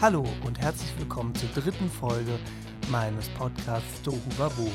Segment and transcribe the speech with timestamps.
[0.00, 2.38] Hallo und herzlich willkommen zur dritten Folge
[2.88, 4.70] meines Podcasts Tohu Wabohu.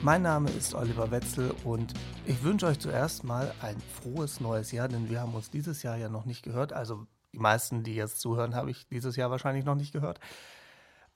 [0.00, 1.92] Mein Name ist Oliver Wetzel und
[2.24, 5.96] ich wünsche euch zuerst mal ein frohes neues Jahr, denn wir haben uns dieses Jahr
[5.96, 6.72] ja noch nicht gehört.
[6.72, 10.20] Also die meisten, die jetzt zuhören, habe ich dieses Jahr wahrscheinlich noch nicht gehört.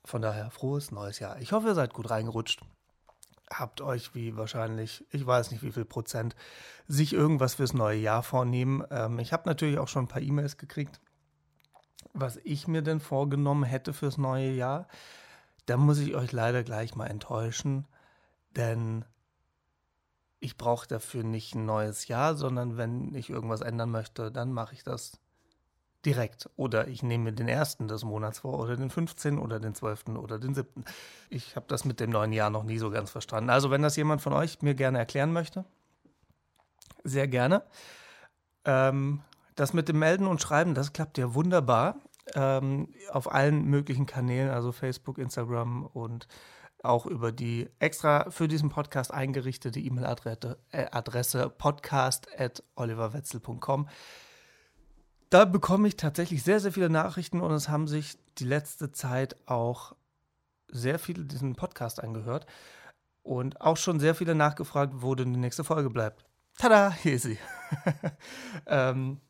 [0.04, 1.38] Von daher frohes neues Jahr.
[1.38, 2.60] Ich hoffe, ihr seid gut reingerutscht.
[3.52, 6.34] Habt euch wie wahrscheinlich, ich weiß nicht wie viel Prozent,
[6.88, 8.82] sich irgendwas fürs neue Jahr vornehmen.
[8.90, 11.00] Ähm, ich habe natürlich auch schon ein paar E-Mails gekriegt
[12.14, 14.88] was ich mir denn vorgenommen hätte fürs neue Jahr,
[15.66, 17.86] da muss ich euch leider gleich mal enttäuschen,
[18.56, 19.04] denn
[20.40, 24.74] ich brauche dafür nicht ein neues Jahr, sondern wenn ich irgendwas ändern möchte, dann mache
[24.74, 25.18] ich das
[26.04, 26.50] direkt.
[26.56, 29.38] Oder ich nehme mir den ersten des Monats vor oder den 15.
[29.38, 30.08] oder den 12.
[30.18, 30.84] oder den 7.
[31.30, 33.50] Ich habe das mit dem neuen Jahr noch nie so ganz verstanden.
[33.50, 35.64] Also wenn das jemand von euch mir gerne erklären möchte,
[37.04, 37.62] sehr gerne.
[38.66, 39.22] Ähm,
[39.54, 41.96] das mit dem Melden und Schreiben, das klappt ja wunderbar
[42.34, 46.26] ähm, auf allen möglichen Kanälen, also Facebook, Instagram und
[46.82, 53.88] auch über die extra für diesen Podcast eingerichtete E-Mail-Adresse äh, Adresse podcast.oliverwetzel.com.
[55.30, 59.36] Da bekomme ich tatsächlich sehr, sehr viele Nachrichten und es haben sich die letzte Zeit
[59.46, 59.96] auch
[60.68, 62.46] sehr viele diesen Podcast angehört
[63.22, 66.24] und auch schon sehr viele nachgefragt, wo denn die nächste Folge bleibt.
[66.58, 67.38] Tada, hier ist sie.
[68.66, 69.20] ähm,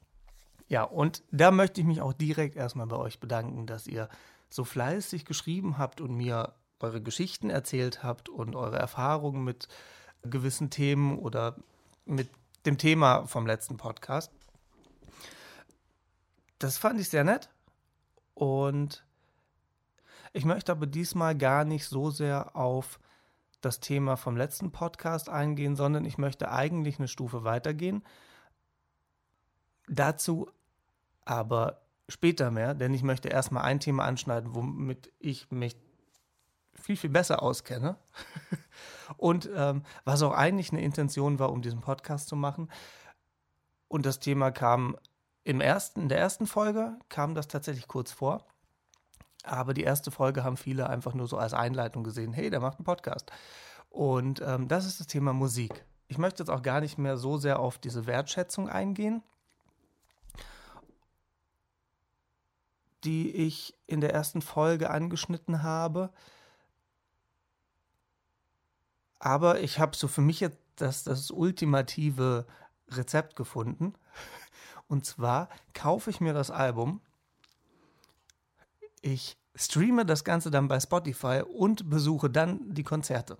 [0.68, 4.08] ja, und da möchte ich mich auch direkt erstmal bei euch bedanken, dass ihr
[4.48, 9.68] so fleißig geschrieben habt und mir eure Geschichten erzählt habt und eure Erfahrungen mit
[10.22, 11.56] gewissen Themen oder
[12.04, 12.30] mit
[12.66, 14.32] dem Thema vom letzten Podcast.
[16.58, 17.50] Das fand ich sehr nett
[18.34, 19.04] und
[20.32, 22.98] ich möchte aber diesmal gar nicht so sehr auf
[23.60, 28.02] das Thema vom letzten Podcast eingehen, sondern ich möchte eigentlich eine Stufe weitergehen
[29.88, 30.50] Dazu
[31.24, 35.76] aber später mehr, denn ich möchte erstmal ein Thema anschneiden, womit ich mich
[36.74, 37.96] viel, viel besser auskenne.
[39.16, 42.70] Und ähm, was auch eigentlich eine Intention war, um diesen Podcast zu machen.
[43.88, 44.96] Und das Thema kam
[45.44, 48.46] im ersten, in der ersten Folge kam das tatsächlich kurz vor.
[49.44, 52.78] Aber die erste Folge haben viele einfach nur so als Einleitung gesehen, hey, der macht
[52.78, 53.30] einen Podcast.
[53.90, 55.84] Und ähm, das ist das Thema Musik.
[56.08, 59.22] Ich möchte jetzt auch gar nicht mehr so sehr auf diese Wertschätzung eingehen,
[63.04, 66.10] die ich in der ersten Folge angeschnitten habe.
[69.18, 72.46] Aber ich habe so für mich jetzt das, das ultimative
[72.88, 73.94] Rezept gefunden.
[74.88, 77.00] Und zwar kaufe ich mir das Album,
[79.00, 83.36] ich streame das Ganze dann bei Spotify und besuche dann die Konzerte.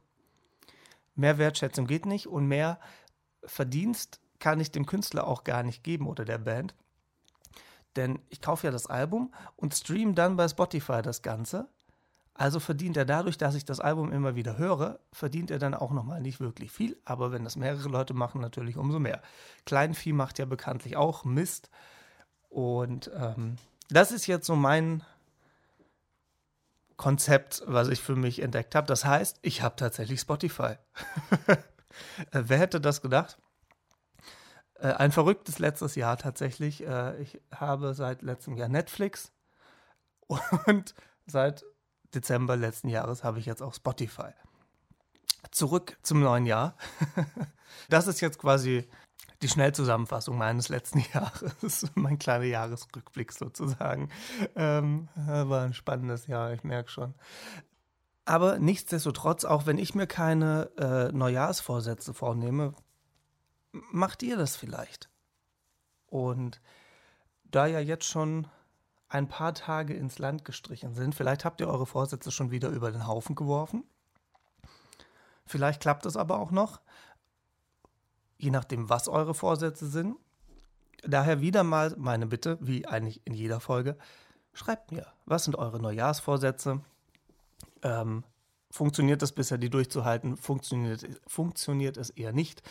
[1.15, 2.79] Mehr Wertschätzung geht nicht und mehr
[3.45, 6.75] Verdienst kann ich dem Künstler auch gar nicht geben oder der Band.
[7.97, 11.69] Denn ich kaufe ja das Album und streame dann bei Spotify das Ganze.
[12.35, 15.93] Also verdient er dadurch, dass ich das Album immer wieder höre, verdient er dann auch
[15.93, 16.97] nochmal nicht wirklich viel.
[17.05, 19.23] Aber wenn das mehrere Leute machen, natürlich umso mehr.
[19.67, 21.71] Kleinvieh macht ja bekanntlich auch Mist.
[22.49, 23.57] Und ähm,
[23.89, 25.05] das ist jetzt so mein
[26.97, 28.87] Konzept, was ich für mich entdeckt habe.
[28.89, 30.75] Das heißt, ich habe tatsächlich Spotify.
[32.33, 33.39] Wer hätte das gedacht?
[34.79, 36.87] Äh, ein verrücktes letztes Jahr tatsächlich.
[36.87, 39.33] Äh, ich habe seit letztem Jahr Netflix
[40.67, 40.95] und
[41.27, 41.65] seit
[42.15, 44.31] Dezember letzten Jahres habe ich jetzt auch Spotify.
[45.51, 46.77] Zurück zum neuen Jahr.
[47.89, 48.89] das ist jetzt quasi
[49.43, 54.09] die Schnellzusammenfassung meines letzten Jahres, mein kleiner Jahresrückblick sozusagen.
[54.57, 57.15] Ähm, war ein spannendes Jahr, ich merke schon.
[58.25, 62.75] Aber nichtsdestotrotz, auch wenn ich mir keine äh, Neujahrsvorsätze vornehme,
[63.91, 65.09] macht ihr das vielleicht?
[66.07, 66.61] Und
[67.45, 68.47] da ja jetzt schon
[69.09, 72.91] ein paar Tage ins Land gestrichen sind, vielleicht habt ihr eure Vorsätze schon wieder über
[72.91, 73.85] den Haufen geworfen.
[75.47, 76.81] Vielleicht klappt es aber auch noch,
[78.39, 80.17] je nachdem, was eure Vorsätze sind.
[81.03, 83.99] Daher wieder mal meine Bitte, wie eigentlich in jeder Folge,
[84.53, 86.81] schreibt mir, was sind eure Neujahrsvorsätze?
[87.83, 88.25] Ähm,
[88.71, 90.37] funktioniert es bisher, die durchzuhalten?
[90.37, 92.63] Funktioniert, funktioniert es eher nicht?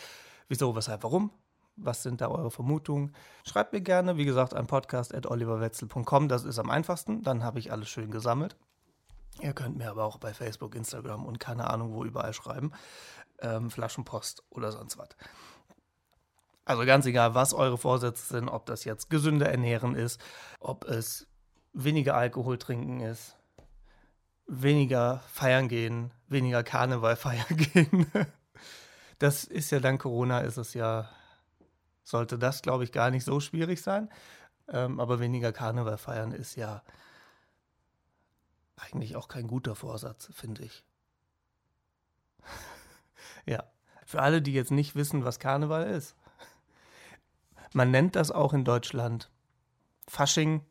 [0.47, 1.31] Wieso, weshalb, warum?
[1.75, 3.15] Was sind da eure Vermutungen?
[3.43, 6.27] Schreibt mir gerne, wie gesagt, an podcast.oliverwetzel.com.
[6.27, 7.23] Das ist am einfachsten.
[7.23, 8.55] Dann habe ich alles schön gesammelt.
[9.41, 12.71] Ihr könnt mir aber auch bei Facebook, Instagram und keine Ahnung wo überall schreiben.
[13.39, 15.09] Ähm, Flaschenpost oder sonst was.
[16.65, 20.21] Also ganz egal, was eure Vorsätze sind, ob das jetzt gesünder ernähren ist,
[20.59, 21.27] ob es
[21.73, 23.35] weniger Alkohol trinken ist,
[24.47, 28.07] weniger feiern gehen, weniger Karneval feiern gehen.
[29.23, 31.09] Das ist ja dank Corona, ist es ja,
[32.03, 34.09] sollte das, glaube ich, gar nicht so schwierig sein.
[34.67, 36.83] Ähm, aber weniger Karneval feiern ist ja
[38.75, 40.83] eigentlich auch kein guter Vorsatz, finde ich.
[43.45, 43.63] ja,
[44.05, 46.17] für alle, die jetzt nicht wissen, was Karneval ist.
[47.71, 49.31] Man nennt das auch in Deutschland
[50.05, 50.65] Fasching,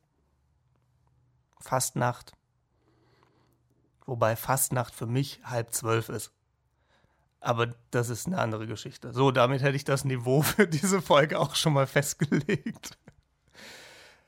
[1.58, 2.34] Fastnacht.
[4.04, 6.34] Wobei Fastnacht für mich halb zwölf ist.
[7.42, 9.12] Aber das ist eine andere Geschichte.
[9.12, 12.96] So, damit hätte ich das Niveau für diese Folge auch schon mal festgelegt.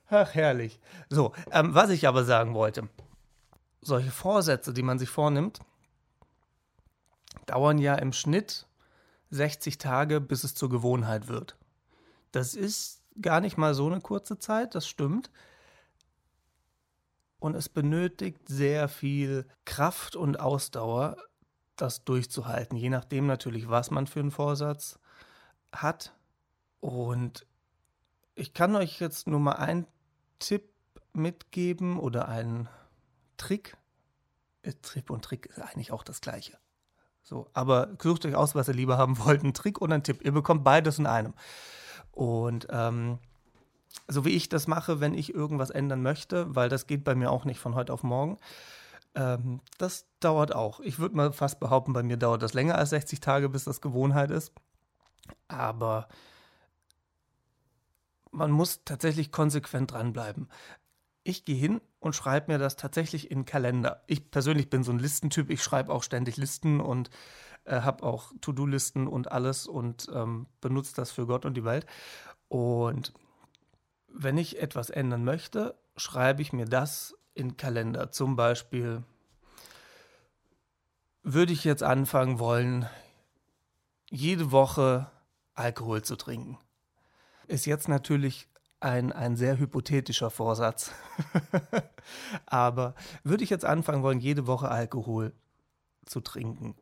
[0.08, 0.81] Ach, herrlich.
[1.08, 2.88] So, ähm, was ich aber sagen wollte.
[3.81, 5.61] Solche Vorsätze, die man sich vornimmt,
[7.46, 8.66] dauern ja im Schnitt
[9.31, 11.56] 60 Tage, bis es zur Gewohnheit wird.
[12.32, 15.31] Das ist gar nicht mal so eine kurze Zeit, das stimmt.
[17.38, 21.16] Und es benötigt sehr viel Kraft und Ausdauer,
[21.76, 24.99] das durchzuhalten, je nachdem natürlich, was man für einen Vorsatz
[25.73, 26.15] hat.
[26.81, 27.47] Und
[28.35, 29.87] ich kann euch jetzt nur mal einen
[30.38, 30.71] Tipp
[31.12, 32.69] mitgeben oder einen
[33.37, 33.76] Trick.
[34.62, 36.59] Äh, Tipp und Trick ist eigentlich auch das gleiche.
[37.23, 40.23] So, aber sucht euch aus, was ihr lieber haben wollt, einen Trick oder einen Tipp.
[40.23, 41.35] Ihr bekommt beides in einem.
[42.12, 43.19] Und ähm,
[44.09, 47.31] so wie ich das mache, wenn ich irgendwas ändern möchte, weil das geht bei mir
[47.31, 48.38] auch nicht von heute auf morgen,
[49.14, 50.81] ähm, das dauert auch.
[50.81, 53.81] Ich würde mal fast behaupten, bei mir dauert das länger als 60 Tage, bis das
[53.81, 54.52] Gewohnheit ist.
[55.49, 56.08] Aber
[58.31, 60.49] man muss tatsächlich konsequent dranbleiben.
[61.22, 64.02] Ich gehe hin und schreibe mir das tatsächlich in Kalender.
[64.06, 65.50] Ich persönlich bin so ein Listentyp.
[65.50, 67.08] Ich schreibe auch ständig Listen und
[67.64, 71.87] äh, habe auch To-Do-Listen und alles und ähm, benutze das für Gott und die Welt.
[72.49, 73.14] Und
[74.08, 78.10] wenn ich etwas ändern möchte, schreibe ich mir das in Kalender.
[78.10, 79.02] Zum Beispiel
[81.22, 82.88] würde ich jetzt anfangen wollen,
[84.10, 85.10] jede Woche
[85.54, 86.58] Alkohol zu trinken.
[87.46, 88.48] Ist jetzt natürlich
[88.81, 90.92] ein, ein sehr hypothetischer Vorsatz.
[92.46, 95.32] Aber würde ich jetzt anfangen wollen, jede Woche Alkohol
[96.04, 96.76] zu trinken,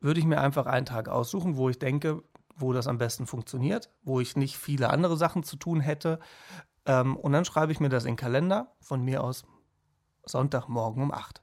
[0.00, 2.22] würde ich mir einfach einen Tag aussuchen, wo ich denke,
[2.56, 6.18] wo das am besten funktioniert, wo ich nicht viele andere Sachen zu tun hätte,
[6.90, 9.44] ähm, und dann schreibe ich mir das in den Kalender, von mir aus
[10.24, 11.40] Sonntagmorgen um 8.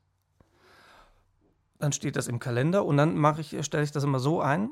[1.80, 4.70] Dann steht das im Kalender und dann mache ich, stelle ich das immer so ein,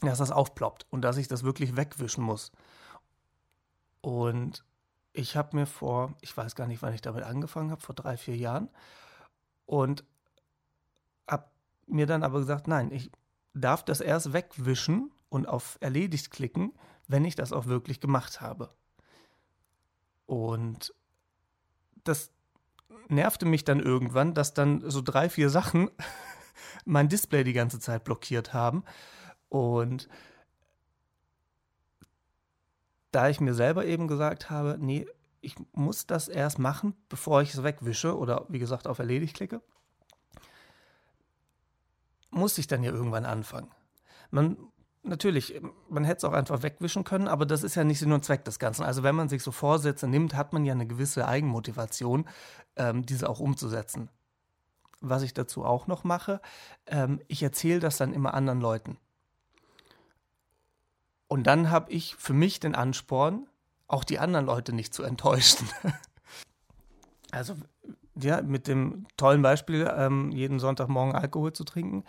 [0.00, 2.52] dass das aufploppt und dass ich das wirklich wegwischen muss.
[4.00, 4.64] Und
[5.12, 8.16] ich habe mir vor, ich weiß gar nicht, wann ich damit angefangen habe, vor drei,
[8.16, 8.68] vier Jahren.
[9.66, 10.04] Und
[11.28, 11.46] habe
[11.86, 13.10] mir dann aber gesagt, nein, ich
[13.54, 16.74] darf das erst wegwischen und auf erledigt klicken,
[17.08, 18.72] wenn ich das auch wirklich gemacht habe.
[20.26, 20.94] Und
[22.04, 22.30] das
[23.08, 25.90] nervte mich dann irgendwann, dass dann so drei, vier Sachen
[26.84, 28.84] mein Display die ganze Zeit blockiert haben.
[29.48, 30.08] Und
[33.10, 35.06] da ich mir selber eben gesagt habe, nee,
[35.40, 39.60] ich muss das erst machen, bevor ich es wegwische oder wie gesagt auf erledigt klicke,
[42.30, 43.70] muss ich dann ja irgendwann anfangen.
[44.30, 44.56] Man
[45.04, 48.24] natürlich, man hätte es auch einfach wegwischen können, aber das ist ja nicht Sinn und
[48.24, 48.82] Zweck des Ganzen.
[48.82, 52.26] Also wenn man sich so Vorsätze nimmt, hat man ja eine gewisse Eigenmotivation,
[52.76, 54.08] ähm, diese auch umzusetzen.
[55.00, 56.40] Was ich dazu auch noch mache,
[56.86, 58.96] ähm, ich erzähle das dann immer anderen Leuten.
[61.28, 63.46] Und dann habe ich für mich den Ansporn,
[63.86, 65.68] auch die anderen Leute nicht zu enttäuschen.
[67.30, 67.54] also
[68.14, 72.04] ja, mit dem tollen Beispiel, ähm, jeden Sonntagmorgen Alkohol zu trinken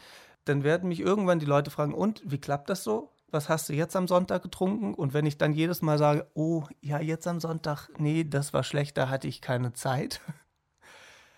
[0.45, 3.11] dann werden mich irgendwann die Leute fragen, und wie klappt das so?
[3.31, 4.93] Was hast du jetzt am Sonntag getrunken?
[4.93, 8.63] Und wenn ich dann jedes Mal sage, oh, ja, jetzt am Sonntag, nee, das war
[8.63, 10.21] schlecht, da hatte ich keine Zeit,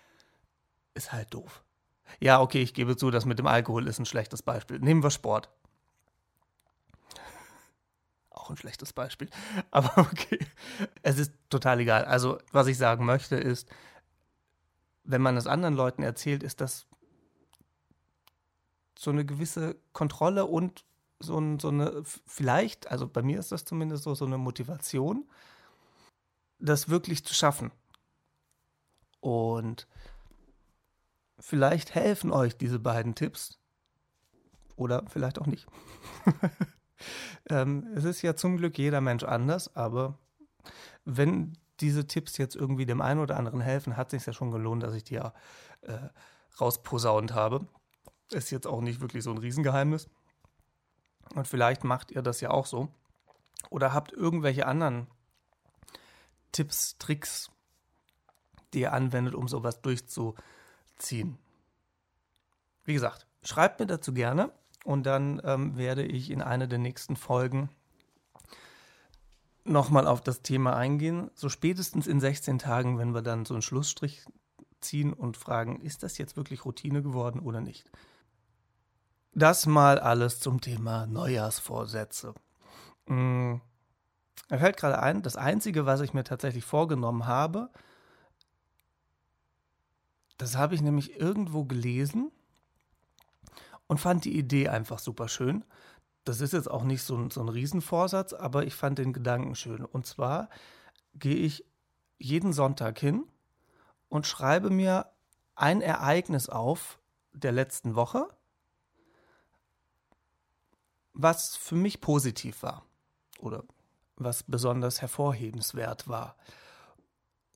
[0.94, 1.64] ist halt doof.
[2.20, 4.78] Ja, okay, ich gebe zu, das mit dem Alkohol ist ein schlechtes Beispiel.
[4.78, 5.48] Nehmen wir Sport.
[8.30, 9.28] Auch ein schlechtes Beispiel.
[9.70, 10.38] Aber okay,
[11.02, 12.04] es ist total egal.
[12.04, 13.68] Also, was ich sagen möchte ist,
[15.04, 16.87] wenn man es anderen Leuten erzählt, ist das
[18.98, 20.84] so eine gewisse Kontrolle und
[21.20, 25.24] so, ein, so eine, vielleicht, also bei mir ist das zumindest so, so eine Motivation,
[26.58, 27.70] das wirklich zu schaffen.
[29.20, 29.86] Und
[31.38, 33.60] vielleicht helfen euch diese beiden Tipps
[34.74, 35.68] oder vielleicht auch nicht.
[37.50, 40.18] ähm, es ist ja zum Glück jeder Mensch anders, aber
[41.04, 44.50] wenn diese Tipps jetzt irgendwie dem einen oder anderen helfen, hat es sich ja schon
[44.50, 45.32] gelohnt, dass ich die ja
[45.82, 46.08] äh,
[46.60, 47.68] rausposaunt habe.
[48.30, 50.08] Ist jetzt auch nicht wirklich so ein Riesengeheimnis.
[51.34, 52.88] Und vielleicht macht ihr das ja auch so.
[53.70, 55.06] Oder habt irgendwelche anderen
[56.52, 57.50] Tipps, Tricks,
[58.72, 61.38] die ihr anwendet, um sowas durchzuziehen.
[62.84, 64.50] Wie gesagt, schreibt mir dazu gerne
[64.84, 67.68] und dann ähm, werde ich in einer der nächsten Folgen
[69.64, 71.30] nochmal auf das Thema eingehen.
[71.34, 74.24] So spätestens in 16 Tagen, wenn wir dann so einen Schlussstrich
[74.80, 77.90] ziehen und fragen, ist das jetzt wirklich Routine geworden oder nicht?
[79.32, 82.34] Das mal alles zum Thema Neujahrsvorsätze.
[83.06, 83.60] Mir
[84.48, 87.70] fällt gerade ein, das Einzige, was ich mir tatsächlich vorgenommen habe,
[90.38, 92.30] das habe ich nämlich irgendwo gelesen
[93.88, 95.64] und fand die Idee einfach super schön.
[96.24, 99.54] Das ist jetzt auch nicht so ein, so ein Riesenvorsatz, aber ich fand den Gedanken
[99.54, 99.84] schön.
[99.84, 100.48] Und zwar
[101.14, 101.64] gehe ich
[102.18, 103.24] jeden Sonntag hin
[104.08, 105.06] und schreibe mir
[105.56, 107.00] ein Ereignis auf
[107.32, 108.28] der letzten Woche,
[111.18, 112.84] was für mich positiv war
[113.40, 113.64] oder
[114.16, 116.36] was besonders hervorhebenswert war.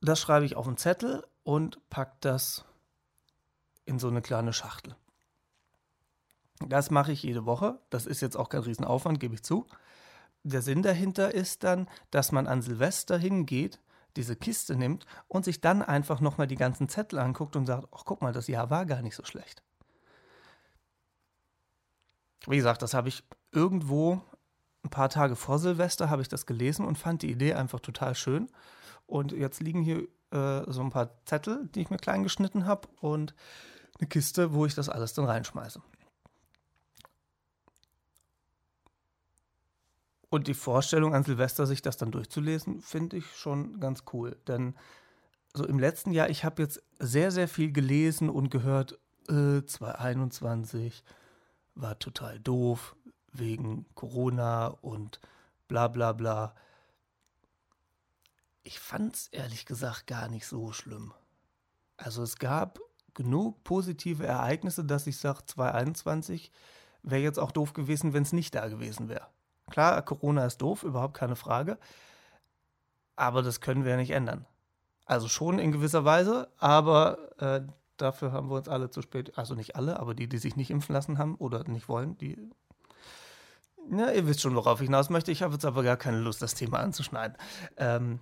[0.01, 2.65] Das schreibe ich auf einen Zettel und packe das
[3.85, 4.95] in so eine kleine Schachtel.
[6.59, 7.79] Das mache ich jede Woche.
[7.89, 9.65] Das ist jetzt auch kein Riesenaufwand, gebe ich zu.
[10.43, 13.79] Der Sinn dahinter ist dann, dass man an Silvester hingeht,
[14.17, 18.03] diese Kiste nimmt und sich dann einfach nochmal die ganzen Zettel anguckt und sagt, ach
[18.05, 19.63] guck mal, das Jahr war gar nicht so schlecht.
[22.47, 24.21] Wie gesagt, das habe ich irgendwo
[24.83, 28.15] ein paar Tage vor Silvester habe ich das gelesen und fand die Idee einfach total
[28.15, 28.49] schön.
[29.05, 32.89] Und jetzt liegen hier äh, so ein paar Zettel, die ich mir klein geschnitten habe
[32.99, 33.33] und
[33.99, 35.81] eine Kiste, wo ich das alles dann reinschmeiße.
[40.29, 44.35] Und die Vorstellung an Silvester, sich das dann durchzulesen, finde ich schon ganz cool.
[44.47, 44.75] Denn
[45.53, 51.03] so im letzten Jahr, ich habe jetzt sehr, sehr viel gelesen und gehört, äh, 2021
[51.75, 52.95] war total doof
[53.31, 55.19] wegen Corona und
[55.67, 56.55] bla bla bla.
[58.63, 61.13] Ich fand es ehrlich gesagt gar nicht so schlimm.
[61.97, 62.79] Also es gab
[63.13, 66.51] genug positive Ereignisse, dass ich sage, 2021
[67.03, 69.27] wäre jetzt auch doof gewesen, wenn es nicht da gewesen wäre.
[69.69, 71.77] Klar, Corona ist doof, überhaupt keine Frage.
[73.15, 74.45] Aber das können wir ja nicht ändern.
[75.05, 77.61] Also schon in gewisser Weise, aber äh,
[77.97, 80.71] dafür haben wir uns alle zu spät, also nicht alle, aber die, die sich nicht
[80.71, 82.37] impfen lassen haben oder nicht wollen, die.
[83.89, 85.31] Na, ihr wisst schon, worauf ich hinaus möchte.
[85.31, 87.37] Ich habe jetzt aber gar keine Lust, das Thema anzuschneiden.
[87.75, 88.19] Ähm,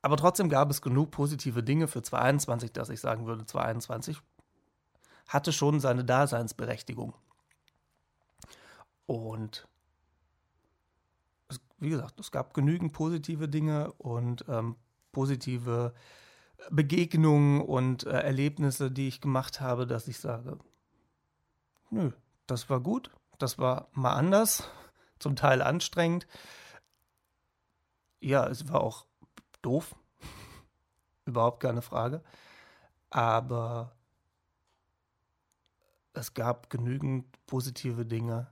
[0.00, 4.18] aber trotzdem gab es genug positive Dinge für 2021, dass ich sagen würde, 2021
[5.26, 7.14] hatte schon seine Daseinsberechtigung.
[9.06, 9.68] Und
[11.48, 14.76] es, wie gesagt, es gab genügend positive Dinge und ähm,
[15.12, 15.92] positive
[16.70, 20.58] Begegnungen und äh, Erlebnisse, die ich gemacht habe, dass ich sage,
[21.90, 22.12] nö,
[22.46, 24.68] das war gut, das war mal anders,
[25.18, 26.26] zum Teil anstrengend.
[28.20, 29.06] Ja, es war auch
[29.62, 29.94] doof.
[31.24, 32.22] Überhaupt keine Frage.
[33.10, 33.96] Aber
[36.12, 38.48] es gab genügend positive Dinge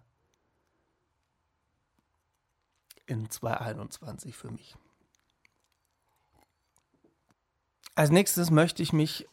[3.06, 4.76] in 2021 für mich.
[7.96, 9.26] Als nächstes möchte ich mich,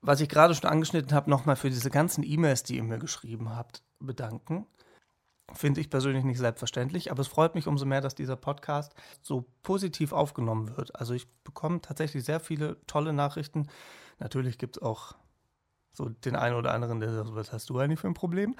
[0.00, 3.54] was ich gerade schon angeschnitten habe, nochmal für diese ganzen E-Mails, die ihr mir geschrieben
[3.54, 4.64] habt, bedanken.
[5.52, 9.44] Finde ich persönlich nicht selbstverständlich, aber es freut mich umso mehr, dass dieser Podcast so
[9.64, 10.94] positiv aufgenommen wird.
[10.94, 13.66] Also ich bekomme tatsächlich sehr viele tolle Nachrichten.
[14.20, 15.16] Natürlich gibt es auch
[15.92, 18.54] so den einen oder anderen, der sagt, was hast du eigentlich für ein Problem?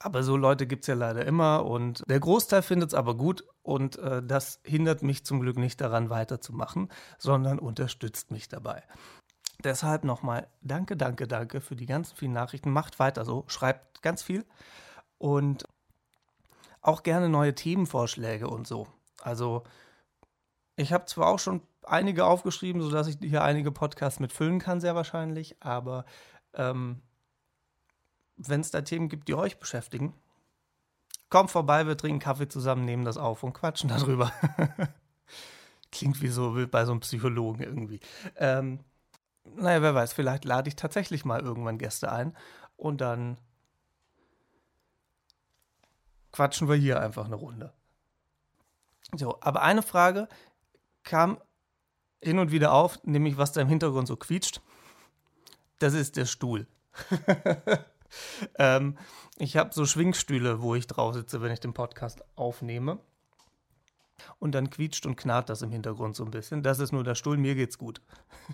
[0.00, 3.44] Aber so Leute gibt es ja leider immer und der Großteil findet es aber gut
[3.62, 6.88] und äh, das hindert mich zum Glück nicht daran weiterzumachen,
[7.18, 8.82] sondern unterstützt mich dabei.
[9.62, 12.70] Deshalb nochmal danke, danke, danke für die ganzen vielen Nachrichten.
[12.70, 14.44] Macht weiter so, schreibt ganz viel
[15.18, 15.64] und
[16.80, 18.88] auch gerne neue Themenvorschläge und so.
[19.20, 19.62] Also
[20.74, 24.96] ich habe zwar auch schon einige aufgeschrieben, sodass ich hier einige Podcasts mitfüllen kann, sehr
[24.96, 26.04] wahrscheinlich, aber
[26.54, 27.02] ähm,
[28.36, 30.14] wenn es da Themen gibt, die euch beschäftigen,
[31.32, 34.30] kommt vorbei, wir trinken Kaffee zusammen, nehmen das auf und quatschen darüber.
[35.90, 38.00] Klingt wie so bei so einem Psychologen irgendwie.
[38.36, 38.80] Ähm,
[39.44, 42.36] naja, wer weiß, vielleicht lade ich tatsächlich mal irgendwann Gäste ein
[42.76, 43.38] und dann
[46.32, 47.72] quatschen wir hier einfach eine Runde.
[49.16, 50.28] So, aber eine Frage
[51.02, 51.40] kam
[52.20, 54.60] hin und wieder auf, nämlich was da im Hintergrund so quietscht.
[55.78, 56.66] Das ist der Stuhl.
[58.58, 58.96] ähm,
[59.38, 62.98] ich habe so Schwingstühle, wo ich drauf sitze, wenn ich den Podcast aufnehme.
[64.38, 66.62] Und dann quietscht und knarrt das im Hintergrund so ein bisschen.
[66.62, 68.00] Das ist nur der Stuhl, mir geht's gut.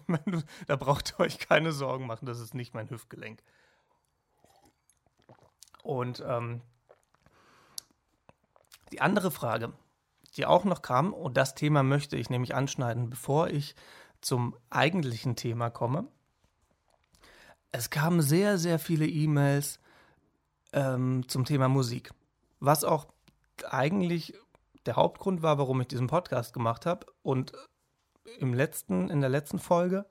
[0.66, 3.42] da braucht ihr euch keine Sorgen machen, das ist nicht mein Hüftgelenk.
[5.82, 6.62] Und ähm,
[8.92, 9.72] die andere Frage,
[10.36, 13.74] die auch noch kam, und das Thema möchte ich nämlich anschneiden, bevor ich
[14.20, 16.08] zum eigentlichen Thema komme.
[17.70, 19.78] Es kamen sehr, sehr viele E-Mails
[20.72, 22.12] ähm, zum Thema Musik,
[22.60, 23.06] was auch
[23.68, 24.34] eigentlich
[24.86, 27.06] der Hauptgrund war, warum ich diesen Podcast gemacht habe.
[27.22, 27.52] Und
[28.38, 30.06] im letzten, in der letzten Folge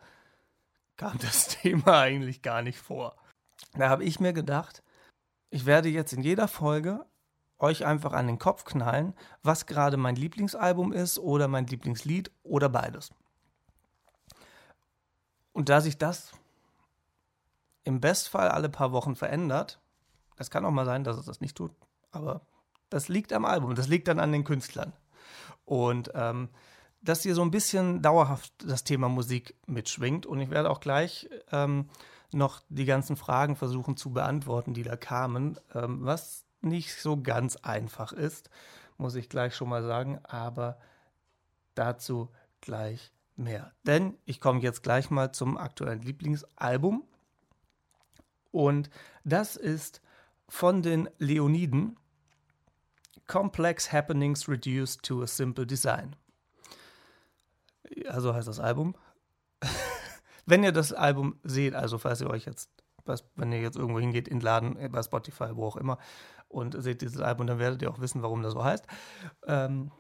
[0.98, 3.16] kam das Thema eigentlich gar nicht vor.
[3.74, 4.84] Da habe ich mir gedacht,
[5.50, 7.06] ich werde jetzt in jeder Folge
[7.60, 12.70] euch einfach an den Kopf knallen, was gerade mein Lieblingsalbum ist oder mein Lieblingslied oder
[12.70, 13.12] beides.
[15.54, 16.34] Und da sich das
[17.88, 19.80] im Bestfall alle paar Wochen verändert,
[20.38, 21.72] es kann auch mal sein, dass es das nicht tut,
[22.12, 22.42] aber
[22.90, 24.94] das liegt am Album, das liegt dann an den Künstlern.
[25.66, 26.50] Und ähm,
[27.02, 30.26] dass hier so ein bisschen dauerhaft das Thema Musik mitschwingt.
[30.26, 31.90] Und ich werde auch gleich ähm,
[32.32, 37.56] noch die ganzen Fragen versuchen zu beantworten, die da kamen, ähm, was nicht so ganz
[37.58, 38.50] einfach ist,
[38.98, 40.78] muss ich gleich schon mal sagen, aber
[41.76, 42.30] dazu
[42.62, 43.72] gleich mehr.
[43.86, 47.04] Denn ich komme jetzt gleich mal zum aktuellen Lieblingsalbum.
[48.52, 48.90] Und
[49.24, 50.02] das ist
[50.50, 51.98] von den Leoniden
[53.28, 56.16] Complex Happenings Reduced to a Simple Design.
[58.08, 58.96] Also heißt das Album.
[60.46, 62.70] Wenn ihr das Album seht, also falls ihr euch jetzt,
[63.36, 65.98] wenn ihr jetzt irgendwo hingeht, in den Laden, äh, bei Spotify, wo auch immer,
[66.50, 68.86] und seht dieses Album, dann werdet ihr auch wissen, warum das so heißt.
[69.46, 69.92] Ähm,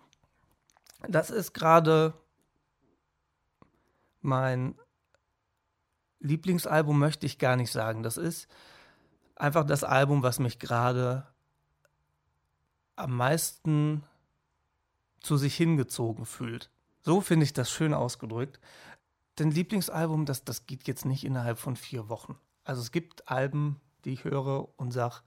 [1.07, 2.13] das ist gerade
[4.21, 4.75] mein
[6.19, 8.03] Lieblingsalbum, möchte ich gar nicht sagen.
[8.03, 8.47] Das ist
[9.35, 11.27] einfach das Album, was mich gerade
[12.95, 14.03] am meisten
[15.19, 16.69] zu sich hingezogen fühlt.
[17.01, 18.59] So finde ich das schön ausgedrückt.
[19.39, 22.37] Denn Lieblingsalbum, das, das geht jetzt nicht innerhalb von vier Wochen.
[22.63, 25.21] Also es gibt Alben, die ich höre und sage,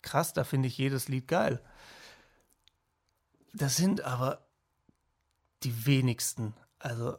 [0.00, 1.60] krass, da finde ich jedes Lied geil.
[3.52, 4.46] Das sind aber
[5.64, 6.54] die wenigsten.
[6.78, 7.18] Also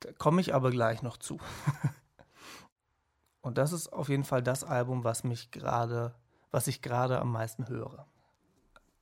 [0.00, 1.38] da komme ich aber gleich noch zu.
[3.42, 6.14] Und das ist auf jeden Fall das Album, was mich gerade,
[6.50, 8.06] was ich gerade am meisten höre.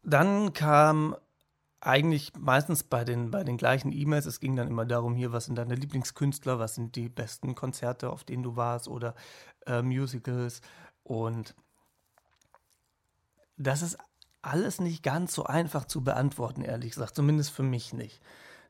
[0.03, 1.17] Dann kam
[1.81, 5.45] eigentlich meistens bei den, bei den gleichen E-Mails, es ging dann immer darum, hier, was
[5.45, 9.15] sind deine Lieblingskünstler, was sind die besten Konzerte, auf denen du warst oder
[9.67, 10.61] äh, Musicals.
[11.05, 11.55] Und
[13.57, 13.99] das ist
[14.43, 18.21] alles nicht ganz so einfach zu beantworten, ehrlich gesagt, zumindest für mich nicht.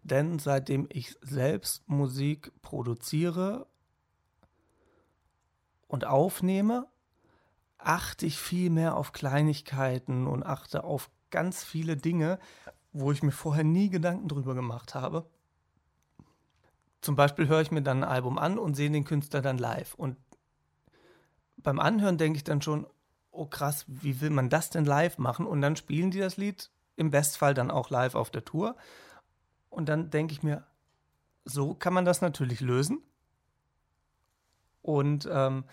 [0.03, 3.67] Denn seitdem ich selbst Musik produziere
[5.87, 6.87] und aufnehme,
[7.79, 12.39] achte ich viel mehr auf Kleinigkeiten und achte auf ganz viele Dinge,
[12.93, 15.27] wo ich mir vorher nie Gedanken drüber gemacht habe.
[17.01, 19.95] Zum Beispiel höre ich mir dann ein Album an und sehe den Künstler dann live.
[19.95, 20.17] Und
[21.57, 22.87] beim Anhören denke ich dann schon,
[23.31, 25.47] oh krass, wie will man das denn live machen?
[25.47, 28.77] Und dann spielen die das Lied im Bestfall dann auch live auf der Tour.
[29.71, 30.65] Und dann denke ich mir,
[31.45, 33.03] so kann man das natürlich lösen.
[34.83, 35.65] Und ähm,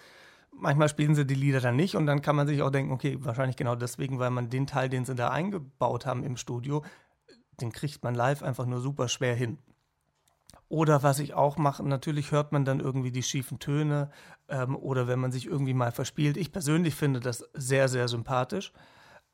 [0.52, 3.18] manchmal spielen sie die Lieder dann nicht und dann kann man sich auch denken, okay,
[3.20, 6.84] wahrscheinlich genau deswegen, weil man den Teil, den sie da eingebaut haben im Studio,
[7.62, 9.58] den kriegt man live einfach nur super schwer hin.
[10.68, 14.10] Oder was ich auch mache, natürlich hört man dann irgendwie die schiefen Töne
[14.50, 16.38] ähm, oder wenn man sich irgendwie mal verspielt.
[16.38, 18.74] Ich persönlich finde das sehr, sehr sympathisch.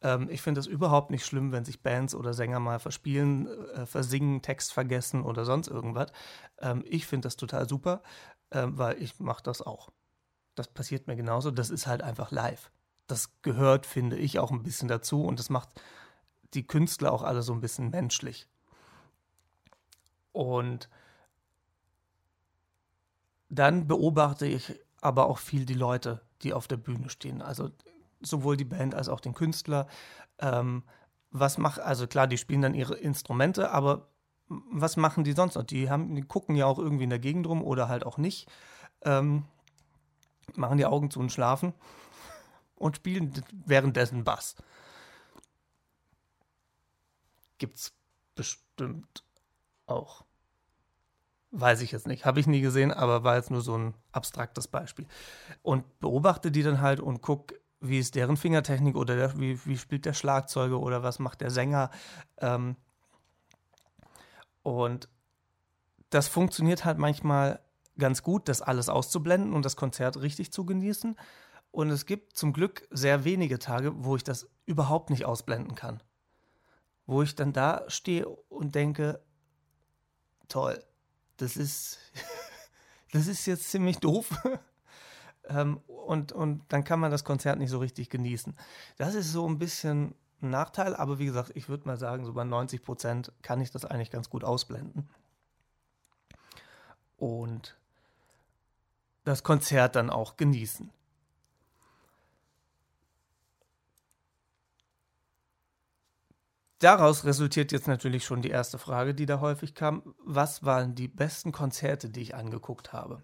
[0.02, 3.86] Ähm, ich finde es überhaupt nicht schlimm, wenn sich Bands oder Sänger mal verspielen, äh,
[3.86, 6.12] versingen, Text vergessen oder sonst irgendwas.
[6.60, 8.02] Ähm, ich finde das total super,
[8.50, 9.90] äh, weil ich mache das auch.
[10.56, 11.52] Das passiert mir genauso.
[11.52, 12.72] Das ist halt einfach live.
[13.08, 15.70] Das gehört, finde ich, auch ein bisschen dazu und das macht
[16.54, 18.48] die Künstler auch alle so ein bisschen menschlich.
[20.34, 20.90] Und
[23.50, 27.42] dann beobachte ich aber auch viel die Leute, die auf der Bühne stehen.
[27.42, 27.70] Also
[28.22, 29.88] sowohl die Band als auch den Künstler.
[30.40, 30.84] Ähm,
[31.32, 34.10] was macht, also klar, die spielen dann ihre Instrumente, aber
[34.48, 35.64] was machen die sonst noch?
[35.64, 38.50] Die, haben, die gucken ja auch irgendwie in der Gegend rum oder halt auch nicht.
[39.04, 39.46] Ähm,
[40.56, 41.74] machen die Augen zu und schlafen
[42.76, 43.32] und spielen
[43.66, 44.56] währenddessen Bass.
[47.58, 47.94] Gibt's
[48.36, 49.24] bestimmt
[49.86, 50.26] auch.
[51.52, 52.26] Weiß ich jetzt nicht.
[52.26, 55.06] Habe ich nie gesehen, aber war jetzt nur so ein abstraktes Beispiel.
[55.62, 59.78] Und beobachte die dann halt und guck, wie ist deren Fingertechnik oder der, wie, wie
[59.78, 61.90] spielt der Schlagzeuger oder was macht der Sänger.
[62.38, 62.78] Ähm,
[64.62, 65.10] und
[66.12, 67.60] das funktioniert halt manchmal
[67.98, 71.18] ganz gut, das alles auszublenden und das Konzert richtig zu genießen.
[71.72, 76.04] Und es gibt zum Glück sehr wenige Tage, wo ich das überhaupt nicht ausblenden kann.
[77.08, 79.24] Wo ich dann da stehe und denke,
[80.48, 80.84] toll,
[81.38, 81.98] das ist,
[83.12, 84.30] das ist jetzt ziemlich doof.
[85.48, 88.56] Ähm, und, und dann kann man das Konzert nicht so richtig genießen.
[88.98, 92.34] Das ist so ein bisschen ein Nachteil, aber wie gesagt, ich würde mal sagen, so
[92.34, 95.08] bei 90 Prozent kann ich das eigentlich ganz gut ausblenden.
[97.18, 97.78] Und
[99.24, 100.92] das Konzert dann auch genießen.
[106.82, 110.16] daraus resultiert jetzt natürlich schon die erste Frage, die da häufig kam.
[110.26, 113.24] Was waren die besten Konzerte, die ich angeguckt habe?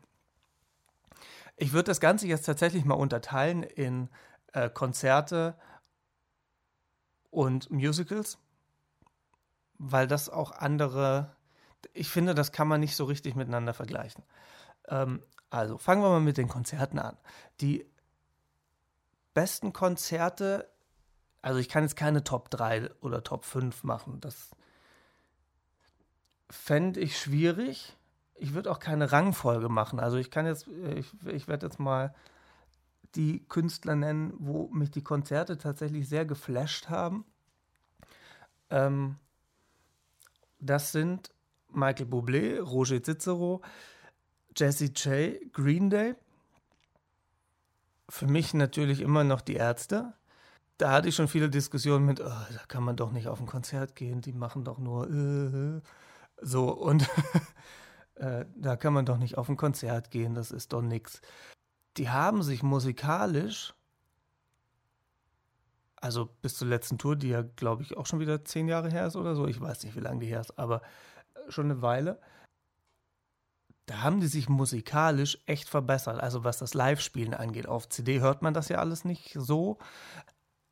[1.58, 4.10] Ich würde das Ganze jetzt tatsächlich mal unterteilen in
[4.54, 5.56] äh, Konzerte
[7.32, 8.38] und Musicals,
[9.80, 11.36] weil das auch andere,
[11.94, 14.24] ich finde, das kann man nicht so richtig miteinander vergleichen.
[14.88, 17.18] Ähm, also fangen wir mal mit den Konzerten an.
[17.60, 17.86] Die
[19.34, 20.70] besten Konzerte,
[21.42, 24.52] also ich kann jetzt keine Top 3 oder Top 5 machen, das
[26.50, 27.96] fände ich schwierig.
[28.40, 30.00] Ich würde auch keine Rangfolge machen.
[30.00, 32.14] Also ich kann jetzt, ich, ich werde jetzt mal
[33.16, 37.26] die Künstler nennen, wo mich die Konzerte tatsächlich sehr geflasht haben.
[38.70, 39.16] Ähm,
[40.60, 41.32] das sind
[41.70, 43.62] Michael Bublé, Roger Cicero,
[44.56, 46.16] Jesse J, Green Day.
[48.10, 50.14] Für mich natürlich immer noch die Ärzte.
[50.78, 53.48] Da hatte ich schon viele Diskussionen mit, oh, da kann man doch nicht auf ein
[53.48, 55.82] Konzert gehen, die machen doch nur äh,
[56.42, 57.10] so und
[58.20, 61.22] äh, da kann man doch nicht auf ein Konzert gehen, das ist doch nichts.
[61.98, 63.74] Die haben sich musikalisch,
[65.96, 69.08] also bis zur letzten Tour, die ja glaube ich auch schon wieder zehn Jahre her
[69.08, 70.82] ist oder so, ich weiß nicht, wie lange die her ist, aber
[71.50, 72.20] schon eine Weile,
[73.88, 76.20] da haben die sich musikalisch echt verbessert.
[76.20, 77.68] Also was das Live-Spielen angeht.
[77.68, 79.78] Auf CD hört man das ja alles nicht so.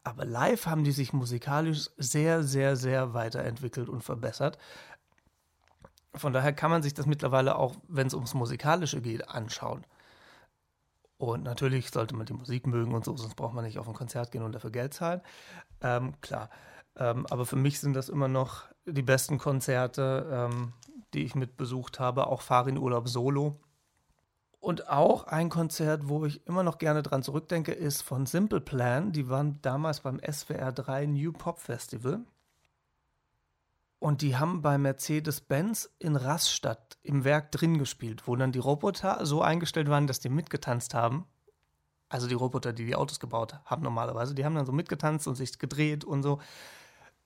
[0.03, 4.57] Aber live haben die sich musikalisch sehr, sehr, sehr weiterentwickelt und verbessert.
[6.17, 9.85] Von daher kann man sich das mittlerweile auch, wenn es ums Musikalische geht, anschauen.
[11.17, 13.93] Und natürlich sollte man die Musik mögen und so, sonst braucht man nicht auf ein
[13.93, 15.21] Konzert gehen und dafür Geld zahlen.
[15.81, 16.49] Ähm, klar.
[16.97, 20.73] Ähm, aber für mich sind das immer noch die besten Konzerte, ähm,
[21.13, 23.59] die ich mit besucht habe, auch Fahr in Urlaub Solo.
[24.59, 29.11] Und auch ein Konzert, wo ich immer noch gerne dran zurückdenke, ist von Simple Plan.
[29.11, 32.21] Die waren damals beim SWR 3 New Pop Festival.
[33.99, 39.25] Und die haben bei Mercedes-Benz in Rastatt im Werk drin gespielt, wo dann die Roboter
[39.25, 41.25] so eingestellt waren, dass die mitgetanzt haben.
[42.09, 45.35] Also die Roboter, die die Autos gebaut haben normalerweise, die haben dann so mitgetanzt und
[45.35, 46.39] sich gedreht und so.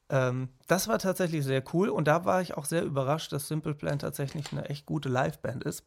[0.10, 3.76] Ähm, das war tatsächlich sehr cool und da war ich auch sehr überrascht, dass Simple
[3.76, 5.86] Plan tatsächlich eine echt gute Liveband ist.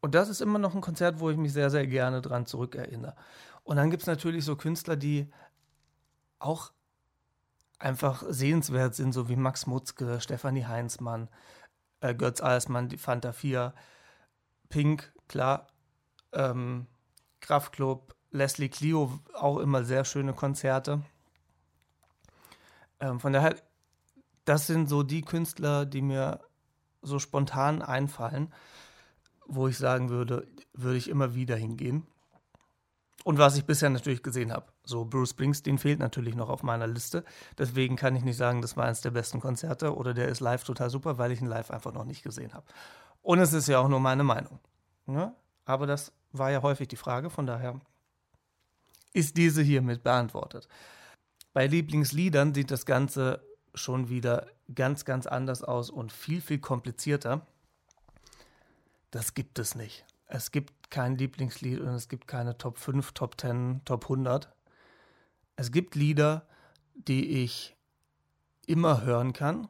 [0.00, 3.16] Und das ist immer noch ein Konzert, wo ich mich sehr, sehr gerne dran zurückerinnere.
[3.64, 5.28] Und dann gibt es natürlich so Künstler, die
[6.38, 6.70] auch
[7.78, 11.28] einfach sehenswert sind, so wie Max Mutzke, Stefanie Heinzmann,
[12.00, 13.74] äh, Götz Alsmann, die Fanta 4,
[14.68, 15.68] Pink, klar,
[16.32, 16.86] ähm,
[17.40, 21.02] Kraftklub, Leslie Clio auch immer sehr schöne Konzerte.
[23.00, 23.56] Ähm, von daher,
[24.44, 26.40] das sind so die Künstler, die mir
[27.02, 28.52] so spontan einfallen,
[29.46, 32.06] wo ich sagen würde, würde ich immer wieder hingehen.
[33.26, 34.66] Und was ich bisher natürlich gesehen habe.
[34.84, 37.24] So, Bruce Springsteen fehlt natürlich noch auf meiner Liste.
[37.58, 40.62] Deswegen kann ich nicht sagen, das war eines der besten Konzerte oder der ist live
[40.62, 42.66] total super, weil ich ihn live einfach noch nicht gesehen habe.
[43.22, 44.60] Und es ist ja auch nur meine Meinung.
[45.06, 45.34] Ne?
[45.64, 47.80] Aber das war ja häufig die Frage, von daher
[49.12, 50.68] ist diese hiermit beantwortet.
[51.52, 53.42] Bei Lieblingsliedern sieht das Ganze
[53.74, 57.44] schon wieder ganz, ganz anders aus und viel, viel komplizierter.
[59.10, 60.04] Das gibt es nicht.
[60.28, 60.52] Es
[60.90, 64.52] kein Lieblingslied und es gibt keine Top 5, Top 10, Top 100.
[65.56, 66.46] Es gibt Lieder,
[66.94, 67.76] die ich
[68.66, 69.68] immer hören kann.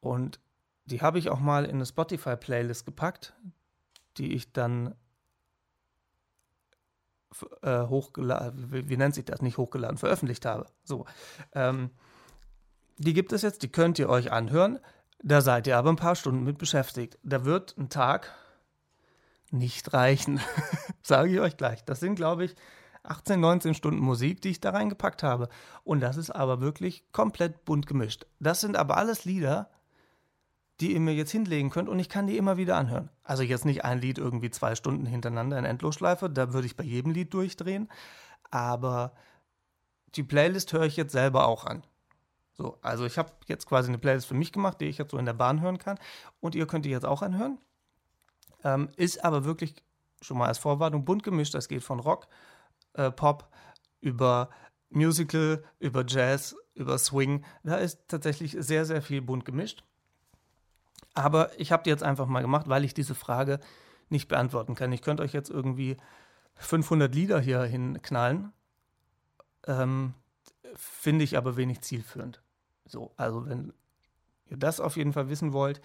[0.00, 0.40] Und
[0.84, 3.34] die habe ich auch mal in eine Spotify-Playlist gepackt,
[4.16, 4.94] die ich dann
[7.62, 10.66] äh, hochgeladen, wie, wie, nennt sich das, nicht hochgeladen, veröffentlicht habe.
[10.84, 11.04] So.
[11.52, 11.90] Ähm,
[12.96, 14.78] die gibt es jetzt, die könnt ihr euch anhören.
[15.22, 17.18] Da seid ihr aber ein paar Stunden mit beschäftigt.
[17.22, 18.34] Da wird ein Tag
[19.50, 20.40] nicht reichen,
[21.02, 21.84] sage ich euch gleich.
[21.84, 22.54] Das sind, glaube ich,
[23.02, 25.48] 18, 19 Stunden Musik, die ich da reingepackt habe.
[25.84, 28.26] Und das ist aber wirklich komplett bunt gemischt.
[28.38, 29.70] Das sind aber alles Lieder,
[30.80, 33.10] die ihr mir jetzt hinlegen könnt und ich kann die immer wieder anhören.
[33.24, 36.84] Also jetzt nicht ein Lied irgendwie zwei Stunden hintereinander in Endlosschleife, da würde ich bei
[36.84, 37.88] jedem Lied durchdrehen,
[38.50, 39.12] aber
[40.14, 41.82] die Playlist höre ich jetzt selber auch an.
[42.52, 45.18] So, also ich habe jetzt quasi eine Playlist für mich gemacht, die ich jetzt so
[45.18, 45.98] in der Bahn hören kann
[46.40, 47.58] und ihr könnt die jetzt auch anhören.
[48.64, 49.74] Ähm, ist aber wirklich
[50.20, 51.54] schon mal als Vorwarnung bunt gemischt.
[51.54, 52.28] Das geht von Rock,
[52.94, 53.48] äh, Pop
[54.00, 54.50] über
[54.90, 57.44] Musical, über Jazz, über Swing.
[57.62, 59.84] Da ist tatsächlich sehr, sehr viel bunt gemischt.
[61.14, 63.60] Aber ich habe die jetzt einfach mal gemacht, weil ich diese Frage
[64.08, 64.92] nicht beantworten kann.
[64.92, 65.96] Ich könnte euch jetzt irgendwie
[66.54, 68.52] 500 Lieder hier hinknallen.
[69.66, 70.14] Ähm,
[70.74, 72.42] Finde ich aber wenig zielführend.
[72.84, 73.72] So, also wenn
[74.46, 75.80] ihr das auf jeden Fall wissen wollt,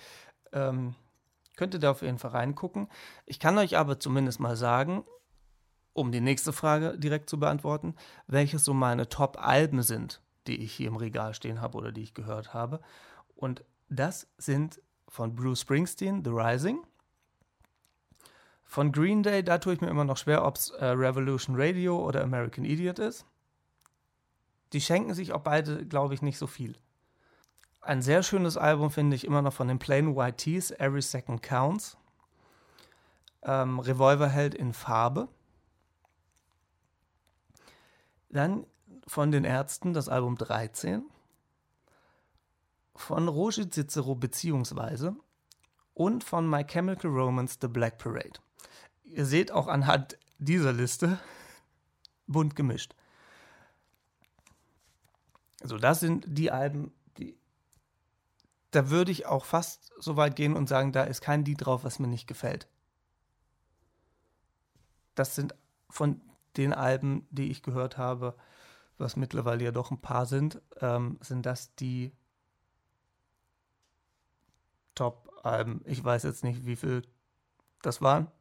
[0.51, 0.95] ähm,
[1.55, 2.87] könnt ihr da auf jeden Fall reingucken.
[3.25, 5.03] Ich kann euch aber zumindest mal sagen,
[5.93, 7.95] um die nächste Frage direkt zu beantworten,
[8.27, 12.13] welches so meine Top-Alben sind, die ich hier im Regal stehen habe oder die ich
[12.13, 12.81] gehört habe.
[13.35, 16.79] Und das sind von Bruce Springsteen, The Rising.
[18.63, 22.03] Von Green Day, da tue ich mir immer noch schwer, ob es äh, Revolution Radio
[22.03, 23.25] oder American Idiot ist.
[24.73, 26.75] Die schenken sich auch beide, glaube ich, nicht so viel.
[27.83, 31.43] Ein sehr schönes Album finde ich immer noch von den Plain White Tees, Every Second
[31.43, 31.97] Counts.
[33.41, 35.27] Ähm, Revolverheld in Farbe.
[38.29, 38.65] Dann
[39.05, 41.03] von den Ärzten das Album 13.
[42.95, 45.17] Von Roger Cicero beziehungsweise
[45.93, 48.39] und von My Chemical Romance The Black Parade.
[49.03, 51.19] Ihr seht auch anhand dieser Liste
[52.27, 52.95] bunt gemischt.
[55.61, 56.93] Also das sind die Alben,
[58.73, 61.83] da würde ich auch fast so weit gehen und sagen, da ist kein Lied drauf,
[61.83, 62.67] was mir nicht gefällt.
[65.13, 65.53] Das sind
[65.89, 66.21] von
[66.57, 68.35] den Alben, die ich gehört habe,
[68.97, 72.11] was mittlerweile ja doch ein paar sind, ähm, sind das die
[74.95, 75.81] Top-Alben.
[75.85, 77.03] Ich weiß jetzt nicht, wie viel
[77.83, 78.31] das waren,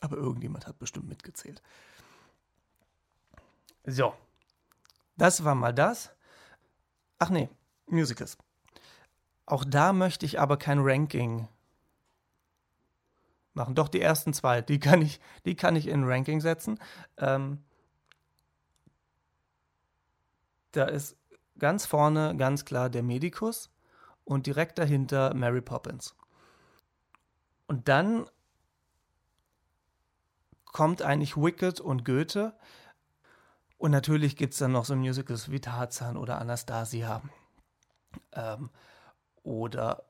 [0.00, 1.62] aber irgendjemand hat bestimmt mitgezählt.
[3.84, 4.12] So,
[5.16, 6.10] das war mal das.
[7.18, 7.48] Ach nee,
[7.86, 8.36] Musicals.
[9.48, 11.48] Auch da möchte ich aber kein Ranking
[13.54, 13.74] machen.
[13.74, 16.78] Doch die ersten zwei, die kann ich, die kann ich in Ranking setzen.
[17.16, 17.64] Ähm,
[20.72, 21.16] da ist
[21.58, 23.70] ganz vorne ganz klar der Medikus
[24.24, 26.14] und direkt dahinter Mary Poppins.
[27.68, 28.28] Und dann
[30.66, 32.54] kommt eigentlich Wicked und Goethe.
[33.78, 37.22] Und natürlich gibt es dann noch so Musicals wie Tarzan oder Anastasia.
[38.32, 38.68] Ähm,
[39.48, 40.04] oder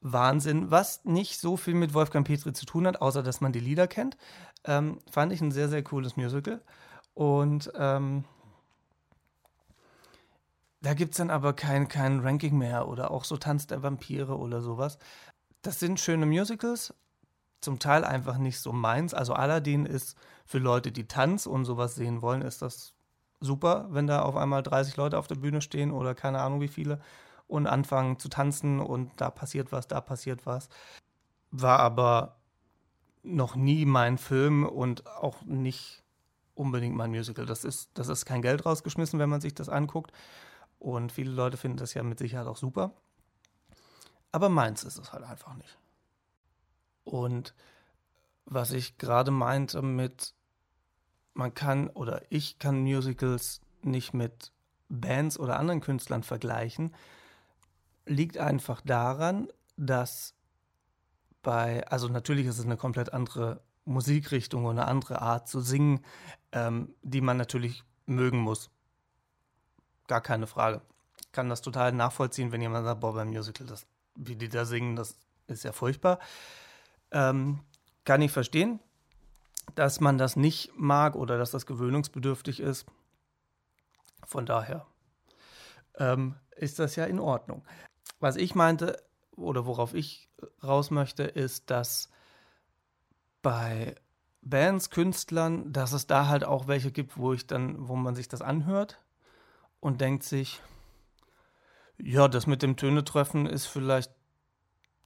[0.00, 3.60] Wahnsinn, was nicht so viel mit Wolfgang Petri zu tun hat, außer dass man die
[3.60, 4.16] Lieder kennt.
[4.64, 6.62] Ähm, fand ich ein sehr, sehr cooles Musical.
[7.12, 8.24] Und ähm,
[10.80, 14.38] da gibt es dann aber kein, kein Ranking mehr oder auch so Tanz der Vampire
[14.38, 14.98] oder sowas.
[15.60, 16.94] Das sind schöne Musicals,
[17.60, 19.12] zum Teil einfach nicht so meins.
[19.12, 22.94] Also Aladdin ist für Leute, die Tanz und sowas sehen wollen, ist das
[23.40, 26.68] super, wenn da auf einmal 30 Leute auf der Bühne stehen oder keine Ahnung wie
[26.68, 27.00] viele
[27.50, 30.68] und anfangen zu tanzen und da passiert was, da passiert was.
[31.50, 32.36] War aber
[33.22, 36.04] noch nie mein Film und auch nicht
[36.54, 37.46] unbedingt mein Musical.
[37.46, 40.12] Das ist, das ist kein Geld rausgeschmissen, wenn man sich das anguckt.
[40.78, 42.92] Und viele Leute finden das ja mit Sicherheit auch super.
[44.32, 45.76] Aber meins ist es halt einfach nicht.
[47.02, 47.54] Und
[48.44, 50.34] was ich gerade meinte mit,
[51.34, 54.52] man kann oder ich kann Musicals nicht mit
[54.88, 56.94] Bands oder anderen Künstlern vergleichen,
[58.10, 60.34] liegt einfach daran, dass
[61.42, 66.04] bei, also natürlich ist es eine komplett andere Musikrichtung und eine andere Art zu singen,
[66.52, 68.70] ähm, die man natürlich mögen muss.
[70.06, 70.82] Gar keine Frage.
[71.20, 74.64] Ich kann das total nachvollziehen, wenn jemand sagt, boah, beim Musical, das, wie die da
[74.64, 76.18] singen, das ist ja furchtbar.
[77.12, 77.60] Ähm,
[78.04, 78.80] kann ich verstehen,
[79.76, 82.86] dass man das nicht mag oder dass das gewöhnungsbedürftig ist.
[84.26, 84.86] Von daher
[85.98, 87.62] ähm, ist das ja in Ordnung.
[88.20, 89.02] Was ich meinte
[89.32, 90.28] oder worauf ich
[90.62, 92.10] raus möchte, ist, dass
[93.42, 93.94] bei
[94.42, 98.28] Bands, Künstlern, dass es da halt auch welche gibt, wo ich dann, wo man sich
[98.28, 99.00] das anhört
[99.80, 100.62] und denkt sich,
[101.98, 104.12] ja, das mit dem Töne treffen ist vielleicht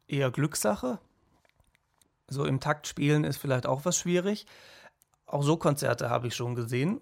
[0.07, 1.01] eher Glückssache
[2.29, 4.47] so im Takt spielen ist vielleicht auch was schwierig.
[5.27, 7.01] Auch so Konzerte habe ich schon gesehen.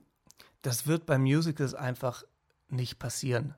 [0.63, 2.25] Das wird bei Musicals einfach
[2.69, 3.55] nicht passieren.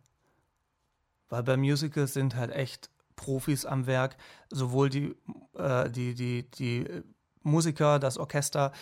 [1.28, 4.16] Weil bei Musicals sind halt echt Profis am Werk,
[4.50, 5.16] sowohl die,
[5.54, 7.02] äh, die, die, die
[7.42, 8.72] Musiker, das Orchester,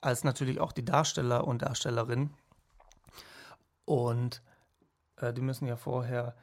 [0.00, 2.34] als natürlich auch die Darsteller und Darstellerinnen.
[3.84, 4.42] Und
[5.16, 6.36] äh, die müssen ja vorher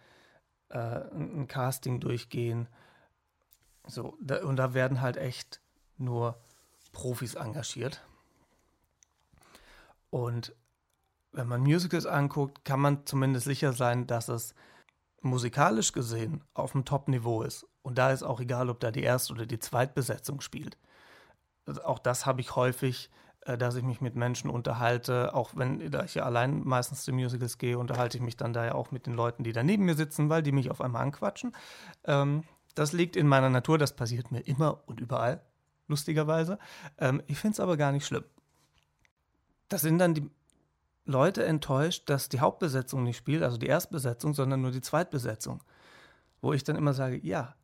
[0.69, 2.67] äh, ein Casting durchgehen.
[3.87, 5.61] So, da, und da werden halt echt
[5.97, 6.39] nur
[6.91, 8.05] Profis engagiert.
[10.09, 10.55] Und
[11.31, 14.55] wenn man Musicals anguckt, kann man zumindest sicher sein, dass es
[15.21, 17.65] musikalisch gesehen auf dem Top-Niveau ist.
[17.81, 20.77] Und da ist auch egal, ob da die Erst- oder die Zweitbesetzung spielt.
[21.65, 23.09] Also auch das habe ich häufig,
[23.41, 25.33] äh, dass ich mich mit Menschen unterhalte.
[25.33, 28.75] Auch wenn ich ja allein meistens zu Musicals gehe, unterhalte ich mich dann da ja
[28.75, 31.55] auch mit den Leuten, die da neben mir sitzen, weil die mich auf einmal anquatschen.
[32.05, 32.43] Ähm,
[32.75, 35.41] das liegt in meiner Natur, das passiert mir immer und überall
[35.87, 36.59] lustigerweise.
[36.97, 38.23] Ähm, ich finde es aber gar nicht schlimm.
[39.67, 40.29] Das sind dann die
[41.09, 45.63] Leute enttäuscht, dass die Hauptbesetzung nicht spielt, also die Erstbesetzung, sondern nur die Zweitbesetzung.
[46.41, 47.55] Wo ich dann immer sage, ja,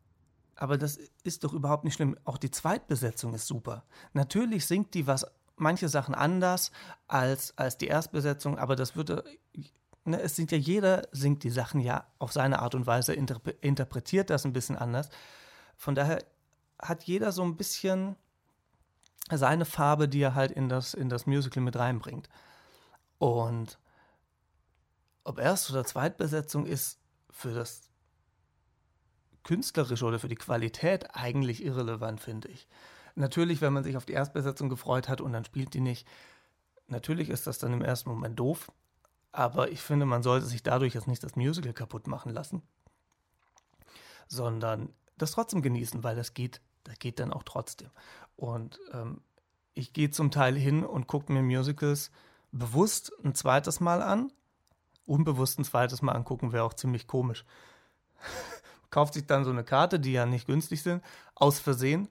[0.56, 2.16] aber das ist doch überhaupt nicht schlimm.
[2.24, 3.84] Auch die Zweitbesetzung ist super.
[4.14, 6.72] Natürlich singt die was manche Sachen anders
[7.06, 9.24] als, als die Erstbesetzung, aber das würde,
[10.04, 13.54] ne, es sind ja jeder singt die Sachen ja auf seine Art und Weise, interp
[13.62, 15.08] interpretiert das ein bisschen anders.
[15.76, 16.18] Von daher
[16.82, 18.16] hat jeder so ein bisschen
[19.30, 22.28] seine Farbe, die er halt in das, in das Musical mit reinbringt.
[23.18, 23.78] Und
[25.24, 27.00] ob Erst- oder Zweitbesetzung ist
[27.30, 27.90] für das
[29.42, 32.66] Künstlerische oder für die Qualität eigentlich irrelevant, finde ich.
[33.14, 36.06] Natürlich, wenn man sich auf die Erstbesetzung gefreut hat und dann spielt die nicht,
[36.88, 38.70] natürlich ist das dann im ersten Moment doof,
[39.32, 42.62] aber ich finde, man sollte sich dadurch jetzt nicht das Musical kaputt machen lassen,
[44.28, 47.90] sondern das trotzdem genießen, weil das geht, das geht dann auch trotzdem.
[48.34, 49.20] Und ähm,
[49.74, 52.10] ich gehe zum Teil hin und gucke mir Musicals
[52.58, 54.32] bewusst ein zweites Mal an.
[55.04, 57.44] Unbewusst ein zweites Mal angucken wäre auch ziemlich komisch.
[58.90, 61.02] Kauft sich dann so eine Karte, die ja nicht günstig sind,
[61.34, 62.08] aus Versehen,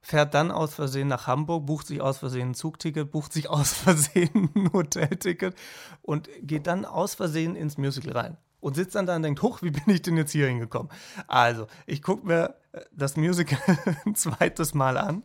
[0.00, 3.72] fährt dann aus Versehen nach Hamburg, bucht sich aus Versehen ein Zugticket, bucht sich aus
[3.72, 5.54] Versehen ein Hotelticket
[6.02, 8.36] und geht dann aus Versehen ins Musical rein.
[8.60, 10.90] Und sitzt dann da und denkt, huch, wie bin ich denn jetzt hier hingekommen?
[11.26, 13.58] Also, ich gucke mir äh, das Musical
[14.06, 15.24] ein zweites Mal an,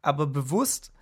[0.00, 0.92] aber bewusst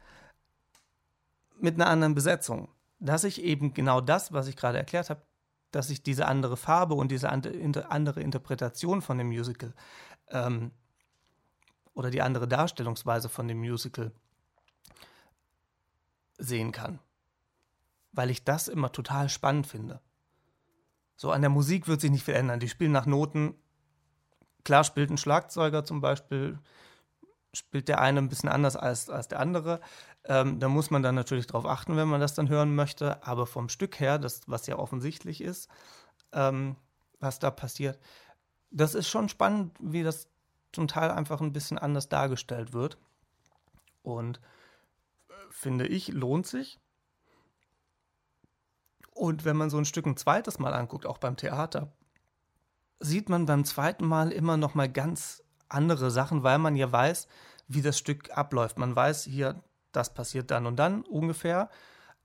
[1.60, 2.68] mit einer anderen Besetzung.
[3.00, 5.22] Dass ich eben genau das, was ich gerade erklärt habe,
[5.70, 9.74] dass ich diese andere Farbe und diese andere Interpretation von dem Musical
[10.28, 10.72] ähm,
[11.94, 14.12] oder die andere Darstellungsweise von dem Musical
[16.38, 17.00] sehen kann.
[18.12, 20.00] Weil ich das immer total spannend finde.
[21.16, 22.60] So an der Musik wird sich nicht viel ändern.
[22.60, 23.54] Die spielen nach Noten.
[24.64, 26.58] Klar spielt ein Schlagzeuger zum Beispiel,
[27.52, 29.80] spielt der eine ein bisschen anders als, als der andere.
[30.28, 33.26] Ähm, da muss man dann natürlich drauf achten, wenn man das dann hören möchte.
[33.26, 35.68] Aber vom Stück her, das, was ja offensichtlich ist,
[36.32, 36.76] ähm,
[37.18, 37.98] was da passiert,
[38.70, 40.28] das ist schon spannend, wie das
[40.72, 42.98] zum Teil einfach ein bisschen anders dargestellt wird.
[44.02, 44.38] Und
[45.30, 46.78] äh, finde ich, lohnt sich.
[49.14, 51.90] Und wenn man so ein Stück ein zweites Mal anguckt, auch beim Theater,
[53.00, 57.28] sieht man beim zweiten Mal immer noch mal ganz andere Sachen, weil man ja weiß,
[57.66, 58.78] wie das Stück abläuft.
[58.78, 59.62] Man weiß hier,
[59.98, 61.68] das passiert dann und dann ungefähr.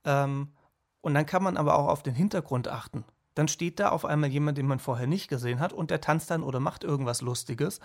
[0.04, 0.52] Ähm,
[1.00, 3.04] und dann kann man aber auch auf den Hintergrund achten.
[3.34, 6.30] Dann steht da auf einmal jemand, den man vorher nicht gesehen hat, und der tanzt
[6.30, 7.80] dann oder macht irgendwas Lustiges.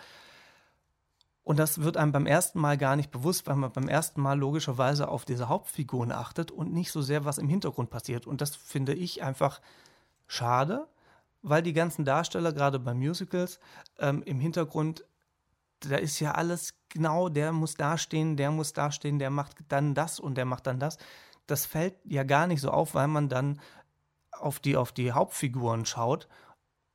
[1.43, 4.37] Und das wird einem beim ersten Mal gar nicht bewusst, weil man beim ersten Mal
[4.37, 8.27] logischerweise auf diese Hauptfiguren achtet und nicht so sehr, was im Hintergrund passiert.
[8.27, 9.59] Und das finde ich einfach
[10.27, 10.87] schade,
[11.41, 13.59] weil die ganzen Darsteller, gerade bei Musicals,
[13.97, 15.03] ähm, im Hintergrund,
[15.81, 20.19] da ist ja alles genau, der muss dastehen, der muss dastehen, der macht dann das
[20.19, 20.97] und der macht dann das.
[21.47, 23.59] Das fällt ja gar nicht so auf, weil man dann
[24.31, 26.27] auf die, auf die Hauptfiguren schaut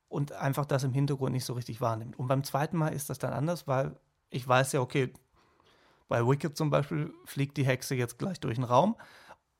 [0.07, 2.17] und einfach das im Hintergrund nicht so richtig wahrnimmt.
[2.17, 3.97] Und beim zweiten Mal ist das dann anders, weil
[4.29, 5.13] ich weiß ja, okay,
[6.07, 8.95] bei Wicked zum Beispiel fliegt die Hexe jetzt gleich durch den Raum.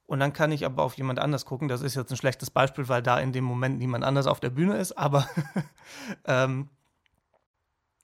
[0.06, 1.68] Und dann kann ich aber auf jemand anders gucken.
[1.68, 4.52] Das ist jetzt ein schlechtes Beispiel, weil da in dem Moment niemand anders auf der
[4.52, 4.92] Bühne ist.
[4.92, 5.28] Aber,
[6.26, 6.70] ähm,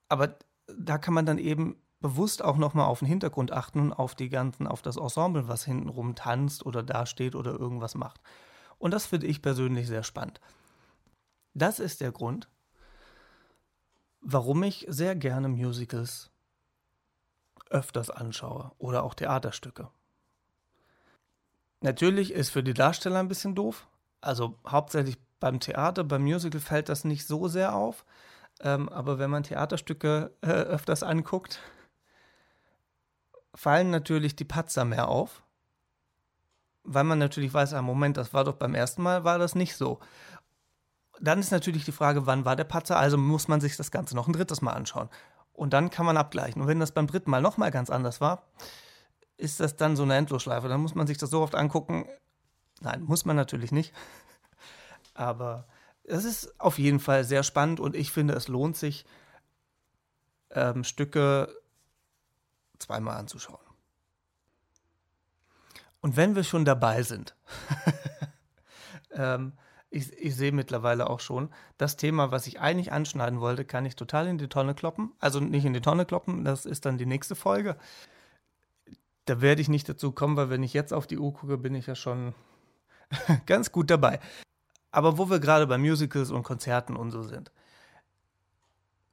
[0.10, 0.36] aber
[0.68, 4.30] da kann man dann eben bewusst auch nochmal auf den Hintergrund achten und auf die
[4.30, 8.20] ganzen, auf das Ensemble, was hintenrum tanzt oder dasteht oder irgendwas macht.
[8.80, 10.42] Und das finde ich persönlich sehr spannend.
[11.54, 12.50] Das ist der Grund,
[14.22, 16.32] warum ich sehr gerne Musicals
[17.70, 19.90] öfters anschaue oder auch Theaterstücke.
[21.82, 23.88] Natürlich ist für die Darsteller ein bisschen doof.
[24.22, 28.06] Also hauptsächlich beim Theater, beim Musical fällt das nicht so sehr auf.
[28.62, 31.60] Ähm, aber wenn man Theaterstücke äh, öfters anguckt,
[33.56, 35.44] fallen natürlich die Patzer mehr auf.
[36.84, 39.76] Weil man natürlich weiß, ah, Moment, das war doch beim ersten Mal, war das nicht
[39.76, 40.00] so.
[41.20, 42.98] Dann ist natürlich die Frage, wann war der Patzer?
[42.98, 45.10] Also muss man sich das Ganze noch ein drittes Mal anschauen.
[45.54, 46.62] Und dann kann man abgleichen.
[46.62, 48.48] Und wenn das beim dritten Mal nochmal ganz anders war,
[49.38, 50.68] ist das dann so eine Endlosschleife.
[50.68, 52.08] Dann muss man sich das so oft angucken.
[52.80, 53.94] Nein, muss man natürlich nicht.
[55.14, 55.68] Aber
[56.04, 59.06] es ist auf jeden Fall sehr spannend und ich finde, es lohnt sich,
[60.52, 61.56] ähm, Stücke
[62.80, 63.60] zweimal anzuschauen.
[66.02, 67.36] Und wenn wir schon dabei sind,
[69.12, 69.54] ähm,
[69.92, 73.96] ich, ich sehe mittlerweile auch schon, das Thema, was ich eigentlich anschneiden wollte, kann ich
[73.96, 75.12] total in die Tonne kloppen.
[75.20, 77.76] Also nicht in die Tonne kloppen, das ist dann die nächste Folge.
[79.26, 81.76] Da werde ich nicht dazu kommen, weil wenn ich jetzt auf die Uhr gucke, bin
[81.76, 82.34] ich ja schon
[83.46, 84.20] ganz gut dabei.
[84.92, 87.52] Aber wo wir gerade bei Musicals und Konzerten und so sind.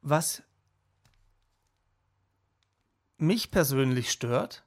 [0.01, 0.43] Was
[3.17, 4.63] mich persönlich stört,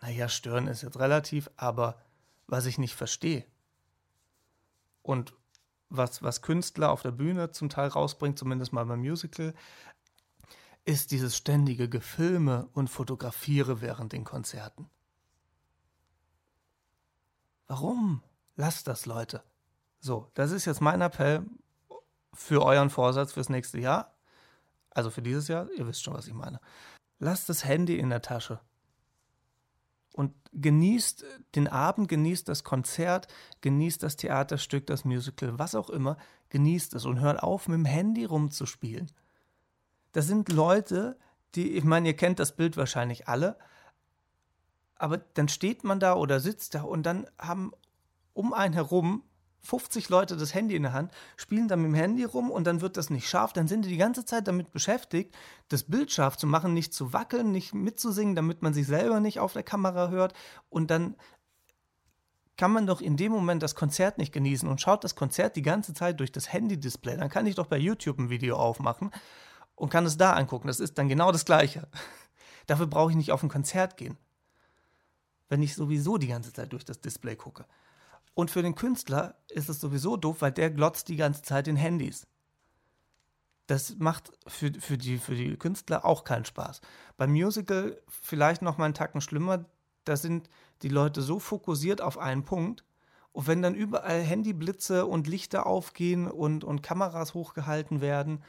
[0.00, 2.00] naja, stören ist jetzt relativ, aber
[2.46, 3.44] was ich nicht verstehe,
[5.06, 5.34] und
[5.88, 9.54] was, was Künstler auf der Bühne zum Teil rausbringt, zumindest mal beim Musical,
[10.84, 14.90] ist dieses ständige Gefilme und Fotografiere während den Konzerten.
[17.68, 18.22] Warum?
[18.56, 19.42] Lasst das, Leute.
[20.06, 21.42] So, das ist jetzt mein Appell
[22.32, 24.14] für euren Vorsatz fürs nächste Jahr.
[24.90, 26.60] Also für dieses Jahr, ihr wisst schon, was ich meine.
[27.18, 28.60] Lasst das Handy in der Tasche
[30.12, 31.24] und genießt
[31.56, 33.26] den Abend, genießt das Konzert,
[33.62, 36.16] genießt das Theaterstück, das Musical, was auch immer,
[36.50, 39.10] genießt es und hört auf, mit dem Handy rumzuspielen.
[40.12, 41.18] Das sind Leute,
[41.56, 43.58] die, ich meine, ihr kennt das Bild wahrscheinlich alle,
[44.94, 47.72] aber dann steht man da oder sitzt da und dann haben
[48.34, 49.24] um einen herum
[49.66, 52.80] 50 Leute das Handy in der Hand, spielen dann mit dem Handy rum und dann
[52.80, 53.52] wird das nicht scharf.
[53.52, 55.36] Dann sind die die ganze Zeit damit beschäftigt,
[55.68, 59.40] das Bild scharf zu machen, nicht zu wackeln, nicht mitzusingen, damit man sich selber nicht
[59.40, 60.34] auf der Kamera hört.
[60.70, 61.16] Und dann
[62.56, 65.62] kann man doch in dem Moment das Konzert nicht genießen und schaut das Konzert die
[65.62, 67.16] ganze Zeit durch das Handy-Display.
[67.16, 69.10] Dann kann ich doch bei YouTube ein Video aufmachen
[69.74, 70.68] und kann es da angucken.
[70.68, 71.88] Das ist dann genau das Gleiche.
[72.66, 74.16] Dafür brauche ich nicht auf ein Konzert gehen,
[75.48, 77.66] wenn ich sowieso die ganze Zeit durch das Display gucke.
[78.36, 81.76] Und für den Künstler ist es sowieso doof, weil der glotzt die ganze Zeit in
[81.76, 82.26] Handys.
[83.66, 86.82] Das macht für, für, die, für die Künstler auch keinen Spaß.
[87.16, 89.64] Beim Musical vielleicht noch mal einen Tacken schlimmer.
[90.04, 90.50] Da sind
[90.82, 92.84] die Leute so fokussiert auf einen Punkt.
[93.32, 98.44] Und wenn dann überall Handyblitze und Lichter aufgehen und, und Kameras hochgehalten werden,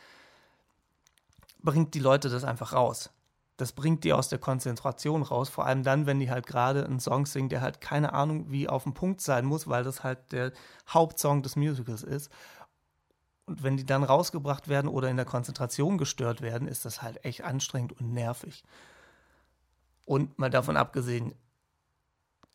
[1.63, 3.09] bringt die Leute das einfach raus
[3.57, 6.99] das bringt die aus der Konzentration raus, vor allem dann, wenn die halt gerade einen
[6.99, 10.31] Song singen, der halt keine Ahnung wie auf dem Punkt sein muss, weil das halt
[10.31, 10.53] der
[10.87, 12.31] Hauptsong des Musicals ist.
[13.47, 17.25] Und wenn die dann rausgebracht werden oder in der Konzentration gestört werden, ist das halt
[17.25, 18.63] echt anstrengend und nervig.
[20.05, 21.33] Und mal davon abgesehen,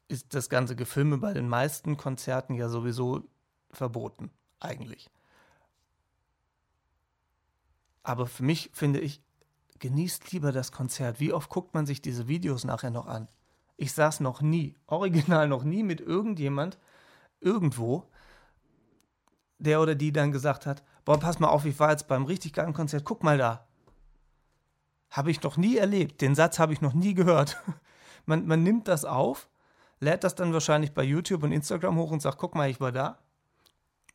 [0.06, 3.24] ist das ganze Gefilme bei den meisten Konzerten ja sowieso
[3.70, 4.30] verboten,
[4.60, 5.10] eigentlich.
[8.02, 9.22] Aber für mich finde ich,
[9.82, 11.20] genießt lieber das Konzert.
[11.20, 13.28] Wie oft guckt man sich diese Videos nachher noch an?
[13.76, 16.78] Ich saß noch nie, original noch nie mit irgendjemand
[17.40, 18.08] irgendwo,
[19.58, 22.52] der oder die dann gesagt hat, boah, pass mal auf, ich war jetzt beim richtig
[22.52, 23.66] geilen Konzert, guck mal da.
[25.10, 27.60] Habe ich noch nie erlebt, den Satz habe ich noch nie gehört.
[28.24, 29.48] Man, man nimmt das auf,
[29.98, 32.92] lädt das dann wahrscheinlich bei YouTube und Instagram hoch und sagt, guck mal, ich war
[32.92, 33.18] da.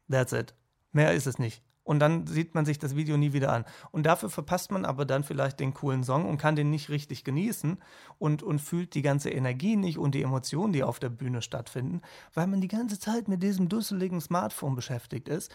[0.10, 0.56] That's it.
[0.94, 3.64] Mehr ist es nicht und dann sieht man sich das Video nie wieder an.
[3.92, 7.24] Und dafür verpasst man aber dann vielleicht den coolen Song und kann den nicht richtig
[7.24, 7.78] genießen
[8.20, 12.02] und, und fühlt die ganze Energie nicht und die Emotionen, die auf der Bühne stattfinden,
[12.34, 15.50] weil man die ganze Zeit mit diesem dusseligen Smartphone beschäftigt ist,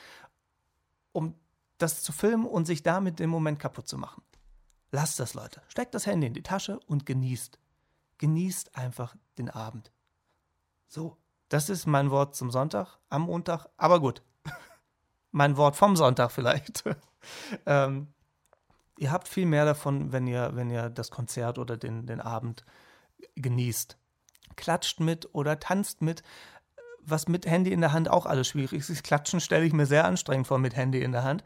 [1.12, 1.34] um
[1.76, 4.22] das zu filmen und sich damit den Moment kaputt zu machen.
[4.90, 5.60] Lasst das, Leute.
[5.68, 7.58] Steckt das Handy in die Tasche und genießt.
[8.16, 9.92] Genießt einfach den Abend.
[10.88, 11.18] So,
[11.50, 14.22] das ist mein Wort zum Sonntag, am Montag, aber gut,
[15.32, 16.84] mein Wort vom Sonntag vielleicht.
[17.66, 18.08] ähm,
[18.98, 22.64] ihr habt viel mehr davon, wenn ihr, wenn ihr das Konzert oder den, den Abend
[23.34, 23.96] genießt.
[24.54, 26.22] Klatscht mit oder tanzt mit.
[27.04, 29.02] Was mit Handy in der Hand auch alles schwierig ist.
[29.02, 31.42] Klatschen stelle ich mir sehr anstrengend vor mit Handy in der Hand.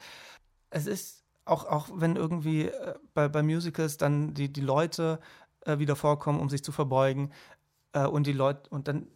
[0.69, 5.21] Es ist auch, auch wenn irgendwie äh, bei, bei Musicals dann die, die Leute
[5.61, 7.33] äh, wieder vorkommen, um sich zu verbeugen
[7.93, 9.07] äh, und die Leute und dann,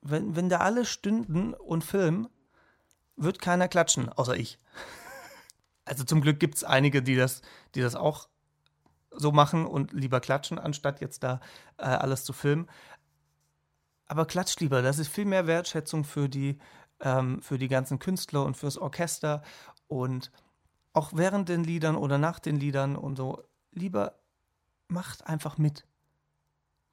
[0.00, 2.28] wenn, wenn da alle stünden und filmen,
[3.16, 4.58] wird keiner klatschen, außer ich.
[5.84, 7.42] Also zum Glück gibt es einige, die das,
[7.74, 8.28] die das auch
[9.10, 11.40] so machen und lieber klatschen, anstatt jetzt da
[11.76, 12.68] äh, alles zu filmen.
[14.06, 16.58] Aber klatscht lieber, das ist viel mehr Wertschätzung für die,
[17.00, 19.42] ähm, für die ganzen Künstler und fürs Orchester
[19.86, 20.30] und
[20.92, 23.42] auch während den Liedern oder nach den Liedern und so.
[23.72, 24.18] Lieber
[24.88, 25.86] macht einfach mit.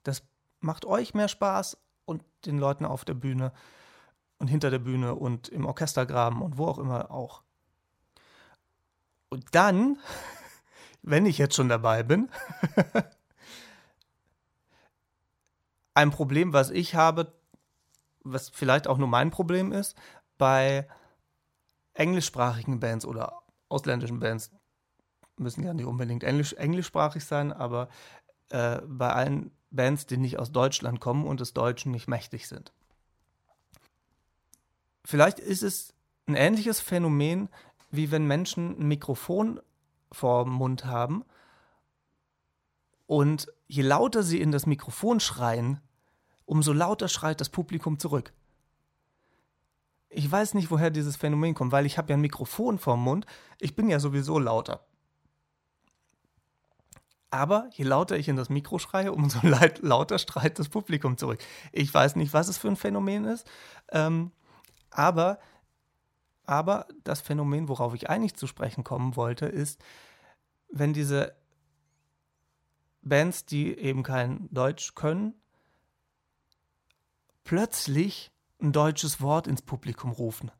[0.03, 0.23] Das
[0.59, 3.51] macht euch mehr Spaß und den Leuten auf der Bühne
[4.41, 7.43] und hinter der Bühne und im Orchestergraben und wo auch immer auch.
[9.29, 9.99] Und dann,
[11.03, 12.27] wenn ich jetzt schon dabei bin,
[15.93, 17.31] ein Problem, was ich habe,
[18.23, 19.95] was vielleicht auch nur mein Problem ist,
[20.39, 20.89] bei
[21.93, 24.49] englischsprachigen Bands oder ausländischen Bands,
[25.37, 27.89] müssen ja nicht unbedingt englisch, englischsprachig sein, aber
[28.49, 32.73] äh, bei allen Bands, die nicht aus Deutschland kommen und des Deutschen nicht mächtig sind.
[35.03, 35.93] Vielleicht ist es
[36.27, 37.49] ein ähnliches Phänomen,
[37.89, 39.59] wie wenn Menschen ein Mikrofon
[40.11, 41.25] vor dem Mund haben
[43.11, 45.81] und je lauter sie in das Mikrofon schreien,
[46.45, 48.31] umso lauter schreit das Publikum zurück.
[50.07, 53.25] Ich weiß nicht, woher dieses Phänomen kommt, weil ich habe ja ein Mikrofon vorm Mund.
[53.59, 54.85] Ich bin ja sowieso lauter.
[57.31, 59.39] Aber je lauter ich in das Mikro schreie, umso
[59.81, 61.39] lauter schreit das Publikum zurück.
[61.73, 63.45] Ich weiß nicht, was es für ein Phänomen ist.
[63.89, 64.31] Ähm,
[64.91, 65.39] aber,
[66.45, 69.81] aber das Phänomen, worauf ich eigentlich zu sprechen kommen wollte, ist,
[70.69, 71.35] wenn diese
[73.01, 75.33] Bands, die eben kein Deutsch können,
[77.43, 78.31] plötzlich
[78.61, 80.51] ein deutsches Wort ins Publikum rufen.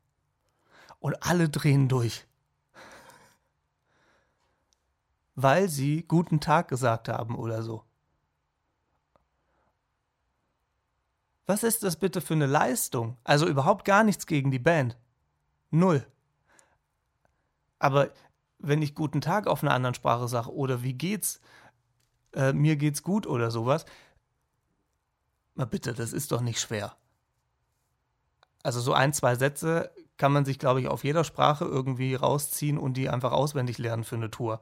[1.00, 2.26] Und alle drehen durch.
[5.36, 7.84] Weil sie guten Tag gesagt haben oder so.
[11.46, 13.18] Was ist das bitte für eine Leistung?
[13.24, 14.98] Also überhaupt gar nichts gegen die Band.
[15.70, 16.06] Null.
[17.80, 18.12] Aber
[18.60, 21.42] wenn ich guten Tag auf einer anderen Sprache sage oder wie geht's,
[22.34, 23.86] äh, mir geht's gut oder sowas,
[25.56, 26.96] na bitte, das ist doch nicht schwer.
[28.64, 32.78] Also so ein, zwei Sätze kann man sich, glaube ich, auf jeder Sprache irgendwie rausziehen
[32.78, 34.62] und die einfach auswendig lernen für eine Tour.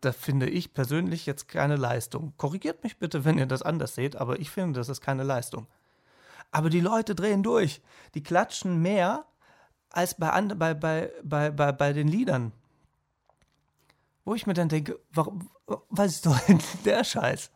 [0.00, 2.32] Da finde ich persönlich jetzt keine Leistung.
[2.36, 5.66] Korrigiert mich bitte, wenn ihr das anders seht, aber ich finde, das ist keine Leistung.
[6.50, 7.82] Aber die Leute drehen durch.
[8.14, 9.26] Die klatschen mehr
[9.90, 12.52] als bei, bei, bei, bei, bei, bei den Liedern.
[14.24, 15.50] Wo ich mir dann denke, warum,
[15.88, 16.38] was ist doch
[16.84, 17.50] der Scheiß?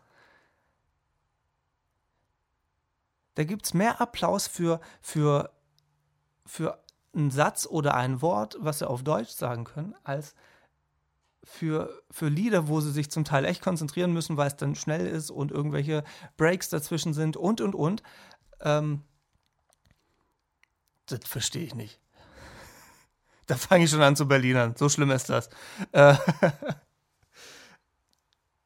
[3.35, 5.51] Da gibt es mehr Applaus für, für,
[6.47, 6.83] für
[7.15, 10.35] einen Satz oder ein Wort, was sie auf Deutsch sagen können, als
[11.45, 15.07] für, für Lieder, wo sie sich zum Teil echt konzentrieren müssen, weil es dann schnell
[15.07, 16.05] ist und irgendwelche
[16.37, 18.03] Breaks dazwischen sind und, und, und.
[18.61, 19.03] Ähm,
[21.07, 22.01] das verstehe ich nicht.
[23.47, 24.75] Da fange ich schon an zu Berlinern.
[24.75, 25.51] So schlimm ist das.
[25.93, 26.17] Äh,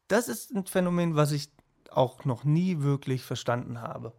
[0.07, 1.51] das ist ein Phänomen, was ich
[1.91, 4.13] auch noch nie wirklich verstanden habe.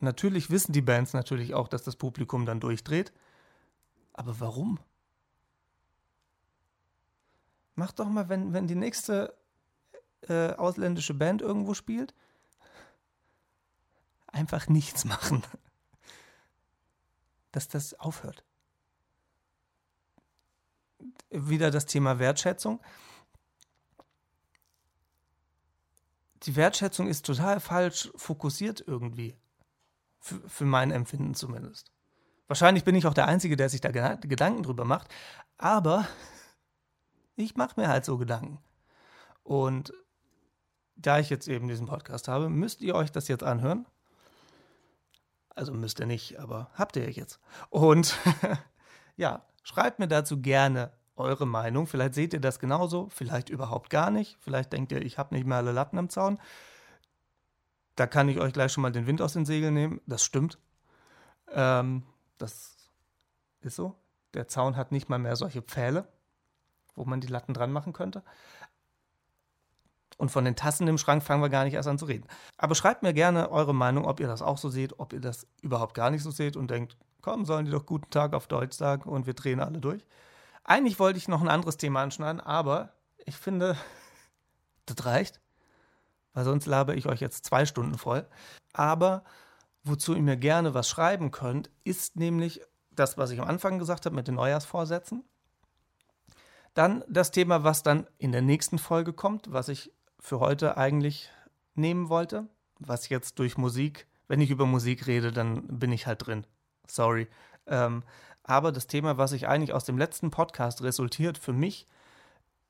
[0.00, 3.12] Natürlich wissen die Bands natürlich auch, dass das Publikum dann durchdreht.
[4.14, 4.78] Aber warum?
[7.74, 9.36] Mach doch mal, wenn, wenn die nächste
[10.28, 12.14] äh, ausländische Band irgendwo spielt,
[14.26, 15.42] einfach nichts machen.
[17.52, 18.44] Dass das aufhört.
[21.30, 22.80] Wieder das Thema Wertschätzung.
[26.44, 29.36] Die Wertschätzung ist total falsch fokussiert irgendwie.
[30.20, 31.90] Für, für mein Empfinden zumindest.
[32.46, 35.08] Wahrscheinlich bin ich auch der Einzige, der sich da Gedanken drüber macht.
[35.56, 36.06] Aber
[37.36, 38.58] ich mache mir halt so Gedanken.
[39.42, 39.92] Und
[40.96, 43.86] da ich jetzt eben diesen Podcast habe, müsst ihr euch das jetzt anhören.
[45.50, 47.40] Also müsst ihr nicht, aber habt ihr jetzt.
[47.70, 48.16] Und
[49.16, 51.86] ja, schreibt mir dazu gerne eure Meinung.
[51.86, 54.36] Vielleicht seht ihr das genauso, vielleicht überhaupt gar nicht.
[54.40, 56.38] Vielleicht denkt ihr, ich habe nicht mehr alle Latten am Zaun.
[57.96, 60.00] Da kann ich euch gleich schon mal den Wind aus den Segeln nehmen.
[60.06, 60.58] Das stimmt.
[61.52, 62.02] Ähm,
[62.38, 62.76] das
[63.60, 63.94] ist so.
[64.34, 66.08] Der Zaun hat nicht mal mehr solche Pfähle,
[66.94, 68.22] wo man die Latten dran machen könnte.
[70.16, 72.28] Und von den Tassen im Schrank fangen wir gar nicht erst an zu reden.
[72.56, 75.46] Aber schreibt mir gerne eure Meinung, ob ihr das auch so seht, ob ihr das
[75.60, 78.76] überhaupt gar nicht so seht und denkt, komm, sollen die doch guten Tag auf Deutsch
[78.76, 80.06] sagen und wir drehen alle durch.
[80.62, 82.92] Eigentlich wollte ich noch ein anderes Thema anschneiden, aber
[83.26, 83.76] ich finde,
[84.86, 85.40] das reicht
[86.34, 88.26] weil sonst labe ich euch jetzt zwei Stunden voll.
[88.72, 89.24] Aber
[89.84, 94.04] wozu ihr mir gerne was schreiben könnt, ist nämlich das, was ich am Anfang gesagt
[94.04, 95.24] habe mit den Neujahrsvorsätzen.
[96.74, 101.30] Dann das Thema, was dann in der nächsten Folge kommt, was ich für heute eigentlich
[101.74, 102.48] nehmen wollte,
[102.78, 106.46] was jetzt durch Musik, wenn ich über Musik rede, dann bin ich halt drin.
[106.86, 107.28] Sorry.
[107.66, 108.02] Ähm,
[108.42, 111.86] aber das Thema, was sich eigentlich aus dem letzten Podcast resultiert für mich,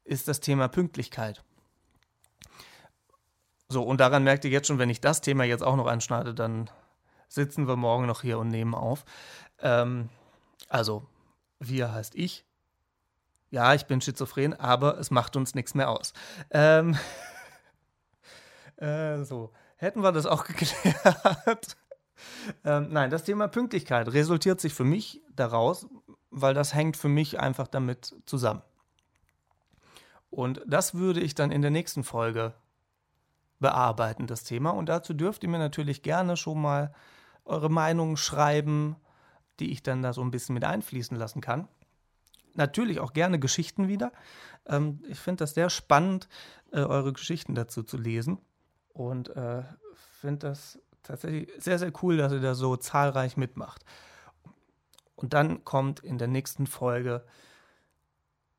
[0.04, 1.42] ist das Thema Pünktlichkeit.
[3.68, 6.34] So, und daran merkt ihr jetzt schon, wenn ich das Thema jetzt auch noch anschneide,
[6.34, 6.70] dann
[7.28, 9.04] sitzen wir morgen noch hier und nehmen auf.
[9.60, 10.10] Ähm,
[10.68, 11.06] also,
[11.58, 12.44] wir heißt ich.
[13.54, 16.12] Ja, ich bin schizophren, aber es macht uns nichts mehr aus.
[16.50, 16.98] Ähm,
[18.78, 21.76] äh, so, hätten wir das auch geklärt.
[22.64, 25.86] ähm, nein, das Thema Pünktlichkeit resultiert sich für mich daraus,
[26.30, 28.62] weil das hängt für mich einfach damit zusammen.
[30.30, 32.54] Und das würde ich dann in der nächsten Folge
[33.60, 34.70] bearbeiten, das Thema.
[34.70, 36.92] Und dazu dürft ihr mir natürlich gerne schon mal
[37.44, 38.96] eure Meinungen schreiben,
[39.60, 41.68] die ich dann da so ein bisschen mit einfließen lassen kann.
[42.54, 44.12] Natürlich auch gerne Geschichten wieder.
[44.66, 46.28] Ähm, ich finde das sehr spannend,
[46.72, 48.38] äh, eure Geschichten dazu zu lesen.
[48.92, 49.62] Und äh,
[50.20, 53.84] finde das tatsächlich sehr, sehr cool, dass ihr da so zahlreich mitmacht.
[55.16, 57.24] Und dann kommt in der nächsten Folge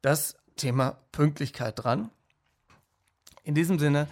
[0.01, 2.11] das Thema Pünktlichkeit dran.
[3.43, 4.07] In diesem Sinne,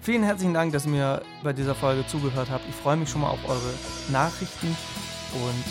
[0.00, 2.66] Vielen herzlichen Dank, dass ihr mir bei dieser Folge zugehört habt.
[2.68, 3.74] Ich freue mich schon mal auf eure
[4.10, 4.68] Nachrichten
[5.34, 5.64] und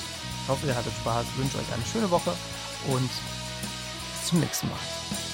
[0.47, 1.25] hoffe, ihr hattet Spaß.
[1.25, 2.31] Ich wünsche euch eine schöne Woche
[2.91, 3.09] und
[4.27, 5.26] zum nächsten Mal.